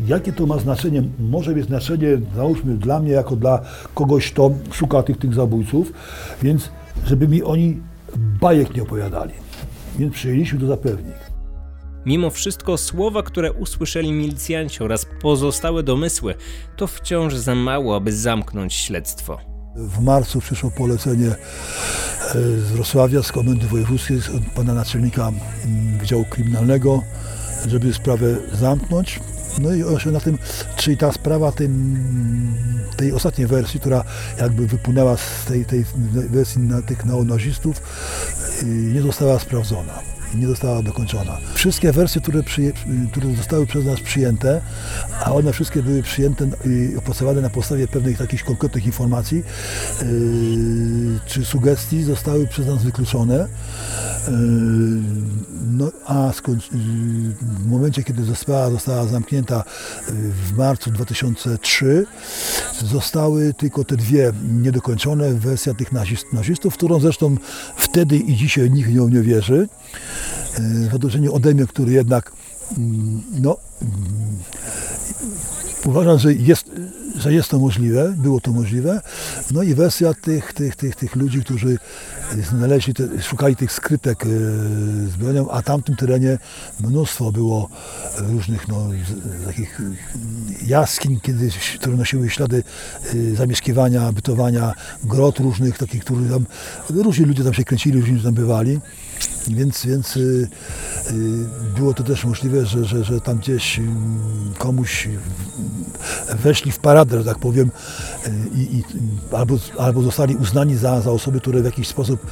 jakie 0.08 0.34
to 0.34 0.46
ma 0.46 0.58
znaczenie. 0.58 1.04
Może 1.20 1.56
mieć 1.56 1.66
znaczenie, 1.66 2.08
załóżmy, 2.36 2.78
dla 2.78 3.00
mnie, 3.00 3.12
jako 3.12 3.36
dla 3.36 3.62
kogoś, 3.94 4.32
kto 4.32 4.52
szuka 4.72 5.04
tych, 5.04 5.18
tych 5.18 5.34
zabójców, 5.34 5.94
więc 6.44 6.70
żeby 7.06 7.28
mi 7.28 7.44
oni 7.44 7.78
bajek 8.42 8.76
nie 8.76 8.84
opowiadali. 8.84 9.34
Więc 10.00 10.14
przyjęliśmy 10.14 10.60
to 10.60 10.68
za 10.68 10.78
pewnik. 10.78 11.33
Mimo 12.06 12.30
wszystko 12.30 12.78
słowa, 12.78 13.24
które 13.24 13.52
usłyszeli 13.52 14.12
milicjanci 14.12 14.84
oraz 14.84 15.06
pozostałe 15.22 15.84
domysły, 15.84 16.36
to 16.78 16.88
wciąż 16.88 17.36
za 17.36 17.56
mało, 17.56 17.96
aby 17.96 18.14
zamknąć 18.14 18.74
śledztwo. 18.74 19.38
W 19.76 20.02
marcu 20.02 20.40
przyszło 20.40 20.72
polecenie 20.72 21.28
e, 21.28 21.36
z 22.60 22.72
Wrocławia, 22.72 23.24
z 23.24 23.32
Komendy 23.32 23.68
Wojewódzkiej, 23.68 24.18
od 24.18 24.54
pana 24.56 24.74
naczelnika 24.74 25.32
Wydziału 26.00 26.26
Kryminalnego, 26.26 27.02
żeby 27.68 27.94
sprawę 27.94 28.38
zamknąć. 28.54 29.20
No 29.62 29.74
i 29.74 29.84
właśnie 29.84 30.12
na 30.12 30.20
tym, 30.20 30.38
czyli 30.76 30.98
ta 30.98 31.12
sprawa 31.12 31.52
tej 32.98 33.12
ostatniej 33.14 33.48
wersji, 33.48 33.80
która 33.80 34.04
jakby 34.40 34.68
wypłynęła 34.68 35.18
z 35.18 35.46
tej, 35.46 35.66
tej 35.66 35.86
wersji 36.30 36.62
na 36.62 36.82
tych 36.82 37.06
neonazistów, 37.06 37.82
y, 38.64 38.66
nie 38.66 39.02
została 39.02 39.40
sprawdzona. 39.40 40.00
Nie 40.36 40.48
została 40.48 40.82
dokończona. 40.82 41.38
Wszystkie 41.54 41.92
wersje, 41.92 42.22
które, 42.22 42.44
przyje, 42.44 42.72
które 43.12 43.36
zostały 43.36 43.66
przez 43.66 43.86
nas 43.86 44.00
przyjęte, 44.00 44.62
a 45.26 45.34
one 45.34 45.54
wszystkie 45.54 45.84
były 45.84 46.04
przyjęte 46.04 46.48
i 46.66 46.98
opracowane 46.98 47.42
na 47.42 47.50
podstawie 47.50 47.88
pewnych 47.88 48.18
takich 48.18 48.44
konkretnych 48.44 48.86
informacji 48.86 49.38
yy, 49.38 51.20
czy 51.26 51.46
sugestii, 51.46 52.04
zostały 52.04 52.48
przez 52.48 52.68
nas 52.68 52.84
wykluczone. 52.84 53.36
Yy, 54.28 54.34
no 55.72 55.92
a 56.06 56.34
skończ, 56.34 56.72
yy, 56.72 56.80
w 57.42 57.68
momencie, 57.68 58.04
kiedy 58.04 58.36
sprawa 58.36 58.70
została 58.70 59.06
zamknięta 59.06 59.64
yy, 60.08 60.14
w 60.32 60.58
marcu 60.58 60.92
2003, 60.92 62.06
zostały 62.86 63.54
tylko 63.54 63.84
te 63.84 63.98
dwie 63.98 64.32
niedokończone, 64.52 65.34
wersja 65.34 65.74
tych 65.74 65.92
nazist, 65.92 66.34
nazistów, 66.34 66.74
w 66.74 66.78
którą 66.78 67.00
zresztą 67.00 67.36
wtedy 67.76 68.18
i 68.18 68.36
dzisiaj 68.36 68.72
nikt 68.72 68.90
nią 68.90 69.08
nie 69.08 69.22
wierzy. 69.22 69.68
W 70.90 70.94
odróżnieniu 70.94 71.34
ode 71.34 71.54
mnie, 71.54 71.68
który 71.68 71.92
jednak 71.92 72.32
mm, 72.78 73.22
no, 73.42 73.58
mm, 73.82 73.92
uważam, 75.86 76.20
że 76.20 76.34
jest, 76.34 76.72
że 77.16 77.34
jest 77.34 77.50
to 77.50 77.60
możliwe, 77.60 78.14
było 78.18 78.40
to 78.40 78.52
możliwe. 78.52 79.02
No 79.52 79.64
i 79.64 79.74
wersja 79.74 80.14
tych, 80.14 80.54
tych, 80.54 80.76
tych, 80.76 80.96
tych 80.96 81.16
ludzi, 81.16 81.42
którzy 81.42 81.78
znaleźli, 82.50 82.94
te, 82.94 83.22
szukali 83.22 83.56
tych 83.56 83.72
skrytek 83.72 84.24
e, 84.24 84.28
z 85.10 85.16
bronią, 85.16 85.50
a 85.52 85.62
tamtym 85.62 85.96
terenie 85.96 86.38
mnóstwo 86.80 87.32
było 87.32 87.70
różnych 88.18 88.68
no, 88.68 88.90
takich 89.46 89.82
jaskiń, 90.66 91.20
kiedyś, 91.20 91.78
które 91.80 91.98
nosiły 91.98 92.30
ślady 92.30 92.64
e, 93.04 93.36
zamieszkiwania, 93.36 94.12
bytowania, 94.12 94.74
grot 95.04 95.40
różnych, 95.40 95.78
takich, 95.78 96.04
które 96.04 96.30
tam, 96.30 96.46
różni 96.90 97.26
ludzie 97.26 97.44
tam 97.44 97.54
się 97.54 97.64
kręcili, 97.64 98.00
różni 98.00 98.22
tam 98.22 98.34
bywali. 98.34 98.80
Więc, 99.48 99.86
więc 99.86 100.18
y, 100.18 100.20
y, 100.20 100.48
było 101.76 101.94
to 101.94 102.04
też 102.04 102.26
możliwe, 102.26 102.66
że, 102.66 102.86
że, 102.86 103.04
że 103.04 103.22
tam 103.22 103.38
gdzieś 103.38 103.80
y, 103.80 103.84
komuś 104.58 105.10
weszli 106.36 106.72
w 106.72 106.80
paradę, 106.80 107.18
że 107.18 107.26
tak 107.26 107.40
powiem, 107.40 107.72
albo, 109.32 109.58
albo 109.78 110.02
zostali 110.02 110.36
uznani 110.36 110.76
za, 110.76 111.02
za 111.02 111.12
osoby, 111.12 111.42
które 111.42 111.62
w 111.62 111.66
jakiś 111.66 111.88
sposób 111.88 112.28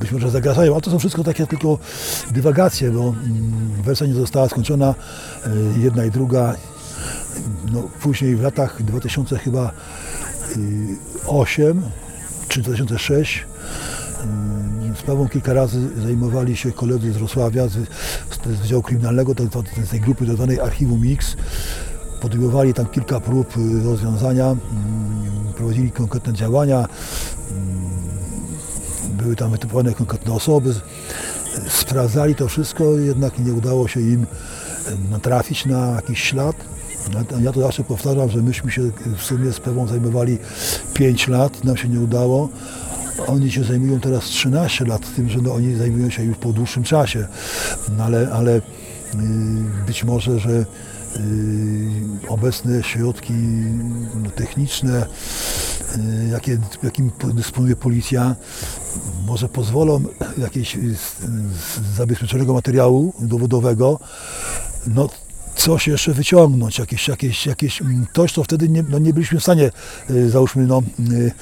być 0.00 0.12
może 0.12 0.30
zagrażają. 0.30 0.72
Ale 0.72 0.82
to 0.82 0.90
są 0.90 0.98
wszystko 0.98 1.24
takie 1.24 1.46
tylko 1.46 1.78
dywagacje, 2.30 2.90
bo 2.90 3.00
mm, 3.00 3.82
wersja 3.82 4.06
nie 4.06 4.14
została 4.14 4.48
skończona, 4.48 4.94
jedna 5.76 6.04
i 6.04 6.10
druga. 6.10 6.54
No, 7.72 7.82
później 8.00 8.36
w 8.36 8.42
latach 8.42 8.82
2000 8.82 9.38
chyba 9.38 9.70
y, 10.56 10.96
8 11.26 11.82
czy 12.48 12.62
2006 12.62 13.46
Mm, 14.24 14.73
Sprawą 14.98 15.28
kilka 15.28 15.52
razy 15.52 15.88
zajmowali 16.02 16.56
się 16.56 16.72
koledzy 16.72 17.12
z 17.12 17.16
Wrocławia, 17.16 17.68
z, 17.68 17.72
z 17.72 18.60
Wydziału 18.60 18.82
Kryminalnego, 18.82 19.34
to- 19.34 19.44
z 19.86 19.90
tej 19.90 20.00
grupy 20.00 20.26
tzw. 20.26 20.56
Archiwum 20.62 21.00
Mix. 21.00 21.36
Podejmowali 22.20 22.74
tam 22.74 22.86
kilka 22.86 23.20
prób 23.20 23.56
y, 23.56 23.82
rozwiązania. 23.84 24.44
Mm, 24.46 24.58
prowadzili 25.56 25.90
konkretne 25.90 26.32
działania, 26.32 26.78
mm, 27.50 27.90
były 29.16 29.36
tam 29.36 29.50
wytypowane 29.50 29.94
konkretne 29.94 30.32
osoby, 30.32 30.72
z- 30.72 30.80
sprawdzali 31.68 32.34
to 32.34 32.48
wszystko, 32.48 32.84
jednak 32.98 33.38
nie 33.38 33.52
udało 33.52 33.88
się 33.88 34.00
im 34.00 34.22
e, 34.86 35.10
natrafić 35.10 35.66
na 35.66 35.90
jakiś 35.96 36.20
ślad. 36.22 36.56
Ja- 37.32 37.38
Ja 37.40 37.52
to 37.52 37.60
zawsze 37.60 37.84
powtarzam, 37.84 38.30
że 38.30 38.42
myśmy 38.42 38.70
się 38.70 38.82
w 39.16 39.22
sumie 39.22 39.52
z 39.52 39.60
Pewą 39.60 39.86
zajmowali 39.86 40.38
5 40.94 41.28
lat, 41.28 41.64
nam 41.64 41.76
się 41.76 41.88
nie 41.88 42.00
udało. 42.00 42.48
Oni 43.26 43.52
się 43.52 43.64
zajmują 43.64 44.00
teraz 44.00 44.24
13 44.24 44.84
lat, 44.84 45.14
tym, 45.16 45.28
że 45.28 45.38
no, 45.38 45.54
oni 45.54 45.74
zajmują 45.74 46.10
się 46.10 46.24
już 46.24 46.36
po 46.36 46.52
dłuższym 46.52 46.84
czasie. 46.84 47.26
No, 47.96 48.04
ale, 48.04 48.30
ale 48.32 48.56
y, 48.56 48.60
być 49.86 50.04
może, 50.04 50.38
że 50.38 50.50
y, 50.50 50.64
obecne 52.28 52.82
środki 52.82 53.32
no, 54.22 54.30
techniczne, 54.30 55.06
y, 55.96 56.28
jakie, 56.32 56.58
jakim 56.82 57.10
dysponuje 57.34 57.76
policja, 57.76 58.36
może 59.26 59.48
pozwolą 59.48 60.02
z 60.96 61.96
zabezpieczonego 61.96 62.54
materiału 62.54 63.14
dowodowego, 63.20 64.00
no 64.86 65.08
coś 65.54 65.88
jeszcze 65.88 66.12
wyciągnąć, 66.12 66.78
jakieś, 66.78 67.08
jakieś, 67.08 67.46
jakieś 67.46 67.82
mm, 67.82 68.06
coś, 68.14 68.32
co 68.32 68.44
wtedy 68.44 68.68
nie, 68.68 68.84
no, 68.88 68.98
nie 68.98 69.12
byliśmy 69.12 69.40
w 69.40 69.42
stanie, 69.42 69.70
y, 70.10 70.30
załóżmy, 70.30 70.66
no, 70.66 70.82
y, 71.12 71.12
y, 71.14 71.32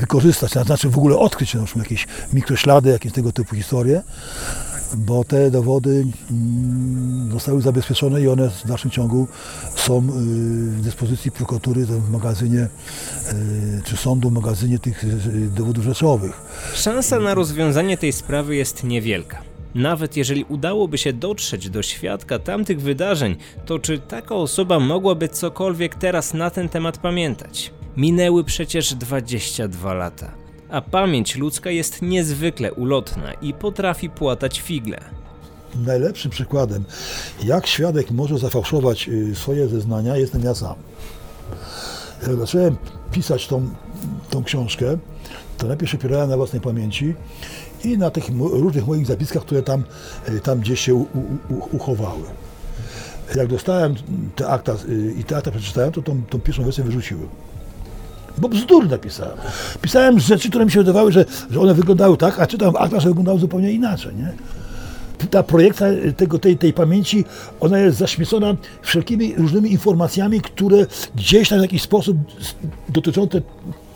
wykorzystać, 0.00 0.52
znaczy 0.52 0.88
w 0.88 0.98
ogóle 0.98 1.18
odkryć 1.18 1.52
załóżmy, 1.52 1.82
jakieś 1.82 2.06
mikroślady, 2.32 2.90
jakieś 2.90 3.12
tego 3.12 3.32
typu 3.32 3.56
historie, 3.56 4.02
bo 4.96 5.24
te 5.24 5.50
dowody 5.50 6.06
mm, 6.30 7.32
zostały 7.32 7.62
zabezpieczone 7.62 8.20
i 8.20 8.28
one 8.28 8.50
w 8.50 8.66
dalszym 8.66 8.90
ciągu 8.90 9.28
są 9.76 10.00
w 10.00 10.80
dyspozycji 10.80 11.30
prokuratury 11.30 11.86
w 11.86 12.10
magazynie, 12.10 12.68
czy 13.84 13.96
sądu 13.96 14.30
w 14.30 14.32
magazynie 14.32 14.78
tych 14.78 15.04
dowodów 15.54 15.84
rzeczowych. 15.84 16.40
Szansa 16.74 17.18
na 17.18 17.34
rozwiązanie 17.34 17.98
tej 17.98 18.12
sprawy 18.12 18.56
jest 18.56 18.84
niewielka. 18.84 19.51
Nawet 19.74 20.16
jeżeli 20.16 20.44
udałoby 20.44 20.98
się 20.98 21.12
dotrzeć 21.12 21.70
do 21.70 21.82
świadka 21.82 22.38
tamtych 22.38 22.80
wydarzeń, 22.80 23.36
to 23.66 23.78
czy 23.78 23.98
taka 23.98 24.34
osoba 24.34 24.80
mogłaby 24.80 25.28
cokolwiek 25.28 25.94
teraz 25.94 26.34
na 26.34 26.50
ten 26.50 26.68
temat 26.68 26.98
pamiętać? 26.98 27.72
Minęły 27.96 28.44
przecież 28.44 28.94
22 28.94 29.94
lata, 29.94 30.30
a 30.70 30.80
pamięć 30.80 31.36
ludzka 31.36 31.70
jest 31.70 32.02
niezwykle 32.02 32.72
ulotna 32.72 33.32
i 33.32 33.54
potrafi 33.54 34.10
płatać 34.10 34.60
figle. 34.60 34.98
Najlepszym 35.74 36.30
przykładem, 36.30 36.84
jak 37.44 37.66
świadek 37.66 38.10
może 38.10 38.38
zafałszować 38.38 39.08
y, 39.08 39.34
swoje 39.34 39.68
zeznania, 39.68 40.16
jestem 40.16 40.42
ja 40.42 40.54
sam. 40.54 40.74
Jak 42.22 42.36
zacząłem 42.36 42.76
pisać 43.12 43.46
tą, 43.46 43.68
tą 44.30 44.44
książkę, 44.44 44.98
to 45.58 45.66
najpierw 45.66 45.92
się 45.92 45.98
opierałem 45.98 46.30
na 46.30 46.36
własnej 46.36 46.62
pamięci 46.62 47.14
i 47.84 47.98
na 47.98 48.10
tych 48.10 48.24
różnych 48.38 48.86
moich 48.86 49.06
zapiskach, 49.06 49.42
które 49.42 49.62
tam, 49.62 49.82
y, 50.28 50.40
tam 50.40 50.60
gdzieś 50.60 50.80
się 50.80 50.94
u, 50.94 51.00
u, 51.00 51.76
uchowały. 51.76 52.22
Jak 53.36 53.46
dostałem 53.46 53.94
te 54.36 54.48
akta 54.48 54.72
y, 54.88 55.14
i 55.18 55.24
te 55.24 55.36
akta 55.36 55.50
przeczytałem, 55.50 55.92
to 55.92 56.02
tą, 56.02 56.22
tą 56.30 56.40
pierwszą 56.40 56.62
wersję 56.62 56.84
wyrzuciłem. 56.84 57.28
Bo 58.38 58.48
bzdur 58.48 58.90
napisałem. 58.90 59.38
Pisałem 59.82 60.20
rzeczy, 60.20 60.48
które 60.48 60.64
mi 60.64 60.70
się 60.70 60.80
wydawały, 60.80 61.12
że, 61.12 61.24
że 61.50 61.60
one 61.60 61.74
wyglądały 61.74 62.16
tak, 62.16 62.40
a 62.40 62.46
czytam 62.46 62.72
w 62.72 62.76
aktach, 62.76 63.00
że 63.00 63.08
wyglądały 63.08 63.38
zupełnie 63.38 63.72
inaczej. 63.72 64.14
Nie? 64.14 64.32
ta 65.30 65.42
projekcja 65.42 65.86
tego, 66.16 66.38
tej, 66.38 66.58
tej 66.58 66.72
pamięci, 66.72 67.24
ona 67.60 67.78
jest 67.78 67.98
zaśmiecona 67.98 68.56
wszelkimi 68.82 69.34
różnymi 69.34 69.72
informacjami, 69.72 70.40
które 70.40 70.86
gdzieś 71.14 71.48
tam 71.48 71.58
w 71.58 71.62
jakiś 71.62 71.82
sposób 71.82 72.16
dotyczące 72.88 73.42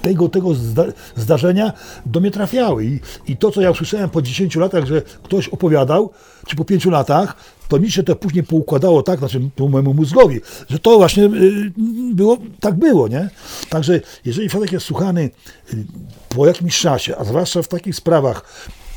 tego, 0.06 0.28
tego 0.28 0.54
zda, 0.54 0.84
zdarzenia 1.16 1.72
do 2.06 2.20
mnie 2.20 2.30
trafiały. 2.30 2.84
I, 2.84 3.00
I 3.28 3.36
to, 3.36 3.50
co 3.50 3.60
ja 3.60 3.70
usłyszałem 3.70 4.10
po 4.10 4.22
10 4.22 4.56
latach, 4.56 4.86
że 4.86 5.02
ktoś 5.22 5.48
opowiadał, 5.48 6.10
czy 6.46 6.56
po 6.56 6.64
5 6.64 6.86
latach, 6.86 7.36
to 7.68 7.78
mi 7.78 7.90
się 7.90 8.02
to 8.02 8.16
później 8.16 8.44
poukładało 8.44 9.02
tak, 9.02 9.18
znaczy 9.18 9.40
po 9.56 9.68
mojemu 9.68 9.94
mózgowi, 9.94 10.40
że 10.68 10.78
to 10.78 10.96
właśnie 10.96 11.24
y, 11.24 11.72
było, 12.14 12.38
tak 12.60 12.74
było, 12.74 13.08
nie? 13.08 13.30
Także 13.68 14.00
jeżeli 14.24 14.48
świadek 14.48 14.72
jest 14.72 14.86
słuchany 14.86 15.30
y, 15.74 15.84
po 16.28 16.46
jakimś 16.46 16.80
czasie, 16.80 17.16
a 17.16 17.24
zwłaszcza 17.24 17.62
w 17.62 17.68
takich 17.68 17.96
sprawach, 17.96 18.44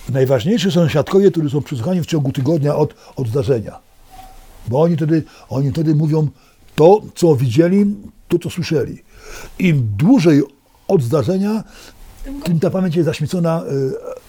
najważniejsi 0.10 0.72
są 0.72 0.90
świadkowie, 0.90 1.32
którzy 1.32 1.50
są 1.50 1.62
przesłuchani 1.62 2.02
w 2.02 2.06
ciągu 2.06 2.32
tygodnia 2.32 2.76
od, 2.76 2.94
od 3.16 3.28
zdarzenia. 3.28 3.80
Bo 4.68 4.82
oni 4.82 4.96
wtedy, 4.96 5.24
oni 5.50 5.72
wtedy 5.72 5.96
mówią 5.96 6.28
to, 6.76 7.02
co 7.16 7.36
widzieli, 7.36 7.96
to, 8.28 8.40
co 8.40 8.50
słyszeli. 8.50 9.04
Im 9.60 9.88
dłużej 9.98 10.42
od 10.90 11.02
zdarzenia, 11.02 11.64
tym 12.44 12.60
ta 12.60 12.70
pamięć 12.70 12.96
jest 12.96 13.06
zaśmiecona 13.06 13.64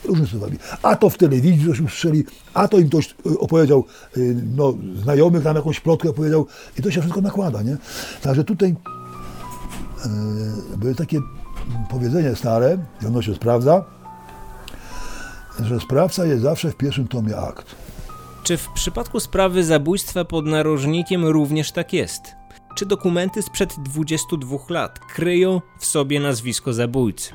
y, 0.05 0.09
różnymi 0.09 0.31
słowami. 0.31 0.57
A 0.83 0.96
to 0.96 1.11
w 1.11 1.18
telewizji 1.18 1.66
coś 1.66 1.81
usłyszeli, 1.81 2.25
a 2.55 2.68
to 2.68 2.79
im 2.79 2.88
ktoś 2.88 3.14
y, 3.27 3.38
opowiedział, 3.38 3.85
y, 4.16 4.37
no, 4.57 4.75
znajomych 5.03 5.44
nam 5.44 5.57
jakąś 5.57 5.81
plotkę 5.81 6.11
opowiedział 6.11 6.46
i 6.79 6.83
to 6.83 6.90
się 6.90 7.01
wszystko 7.01 7.20
nakłada, 7.20 7.62
nie? 7.62 7.77
Także 8.23 8.44
tutaj 8.44 8.77
były 10.77 10.94
takie 10.94 11.20
powiedzenie 11.90 12.37
stare, 12.37 12.79
i 13.03 13.07
ono 13.07 13.23
się 13.23 13.35
sprawdza, 13.35 13.85
że 15.64 15.81
sprawca 15.81 16.27
jest 16.27 16.42
zawsze 16.42 16.70
w 16.70 16.77
pierwszym 16.77 17.09
tomie 17.09 17.37
akt. 17.37 17.66
Czy 18.42 18.57
w 18.57 18.68
przypadku 18.68 19.20
sprawy 19.20 19.64
zabójstwa 19.64 20.25
pod 20.25 20.46
narożnikiem 20.46 21.27
również 21.27 21.73
tak 21.73 21.92
jest? 21.92 22.39
Czy 22.75 22.87
dokumenty 22.87 23.43
sprzed 23.43 23.75
22 23.79 24.57
lat 24.69 24.99
kryją 24.99 25.61
w 25.79 25.87
sobie 25.87 26.21
nazwisko 26.21 26.73
zabójcy? 26.73 27.33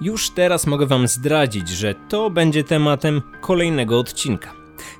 Już 0.00 0.30
teraz 0.30 0.66
mogę 0.66 0.86
Wam 0.86 1.08
zdradzić, 1.08 1.68
że 1.68 1.94
to 1.94 2.30
będzie 2.30 2.64
tematem 2.64 3.22
kolejnego 3.40 3.98
odcinka. 3.98 4.52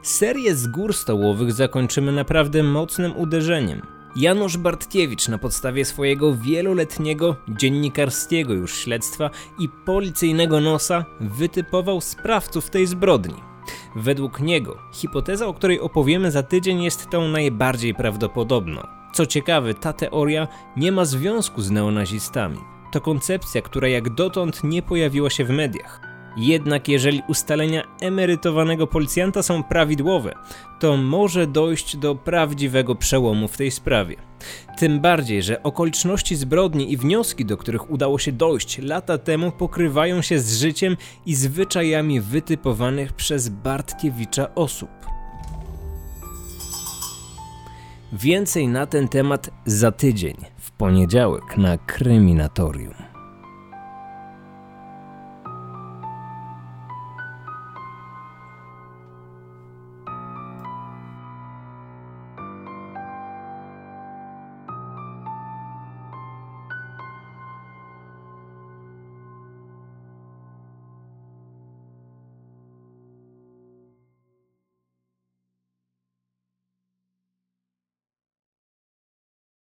Serię 0.02 0.54
z 0.54 0.66
gór 0.66 0.94
stołowych 0.94 1.52
zakończymy 1.52 2.12
naprawdę 2.12 2.62
mocnym 2.62 3.16
uderzeniem. 3.16 3.82
Janusz 4.16 4.56
Bartkiewicz 4.56 5.28
na 5.28 5.38
podstawie 5.38 5.84
swojego 5.84 6.34
wieloletniego 6.34 7.36
dziennikarskiego 7.48 8.54
już 8.54 8.74
śledztwa 8.74 9.30
i 9.58 9.68
policyjnego 9.68 10.60
nosa 10.60 11.04
wytypował 11.20 12.00
sprawców 12.00 12.70
tej 12.70 12.86
zbrodni. 12.86 13.42
Według 13.96 14.40
niego 14.40 14.78
hipoteza, 14.92 15.46
o 15.46 15.54
której 15.54 15.80
opowiemy 15.80 16.30
za 16.30 16.42
tydzień, 16.42 16.82
jest 16.82 17.10
tą 17.10 17.28
najbardziej 17.28 17.94
prawdopodobną. 17.94 18.97
Co 19.18 19.26
ciekawe, 19.26 19.74
ta 19.74 19.92
teoria 19.92 20.48
nie 20.76 20.92
ma 20.92 21.04
związku 21.04 21.62
z 21.62 21.70
neonazistami. 21.70 22.58
To 22.92 23.00
koncepcja, 23.00 23.62
która 23.62 23.88
jak 23.88 24.14
dotąd 24.14 24.64
nie 24.64 24.82
pojawiła 24.82 25.30
się 25.30 25.44
w 25.44 25.50
mediach. 25.50 26.00
Jednak 26.36 26.88
jeżeli 26.88 27.22
ustalenia 27.28 27.82
emerytowanego 28.00 28.86
policjanta 28.86 29.42
są 29.42 29.62
prawidłowe, 29.62 30.34
to 30.80 30.96
może 30.96 31.46
dojść 31.46 31.96
do 31.96 32.14
prawdziwego 32.14 32.94
przełomu 32.94 33.48
w 33.48 33.56
tej 33.56 33.70
sprawie. 33.70 34.16
Tym 34.76 35.00
bardziej, 35.00 35.42
że 35.42 35.62
okoliczności 35.62 36.36
zbrodni 36.36 36.92
i 36.92 36.96
wnioski, 36.96 37.44
do 37.44 37.56
których 37.56 37.90
udało 37.90 38.18
się 38.18 38.32
dojść 38.32 38.78
lata 38.78 39.18
temu, 39.18 39.52
pokrywają 39.52 40.22
się 40.22 40.38
z 40.38 40.58
życiem 40.58 40.96
i 41.26 41.34
zwyczajami 41.34 42.20
wytypowanych 42.20 43.12
przez 43.12 43.48
Bartkiewicza 43.48 44.54
osób. 44.54 45.17
Więcej 48.12 48.68
na 48.68 48.86
ten 48.86 49.08
temat 49.08 49.50
za 49.66 49.92
tydzień, 49.92 50.36
w 50.58 50.70
poniedziałek 50.70 51.56
na 51.56 51.78
Kryminatorium. 51.78 53.07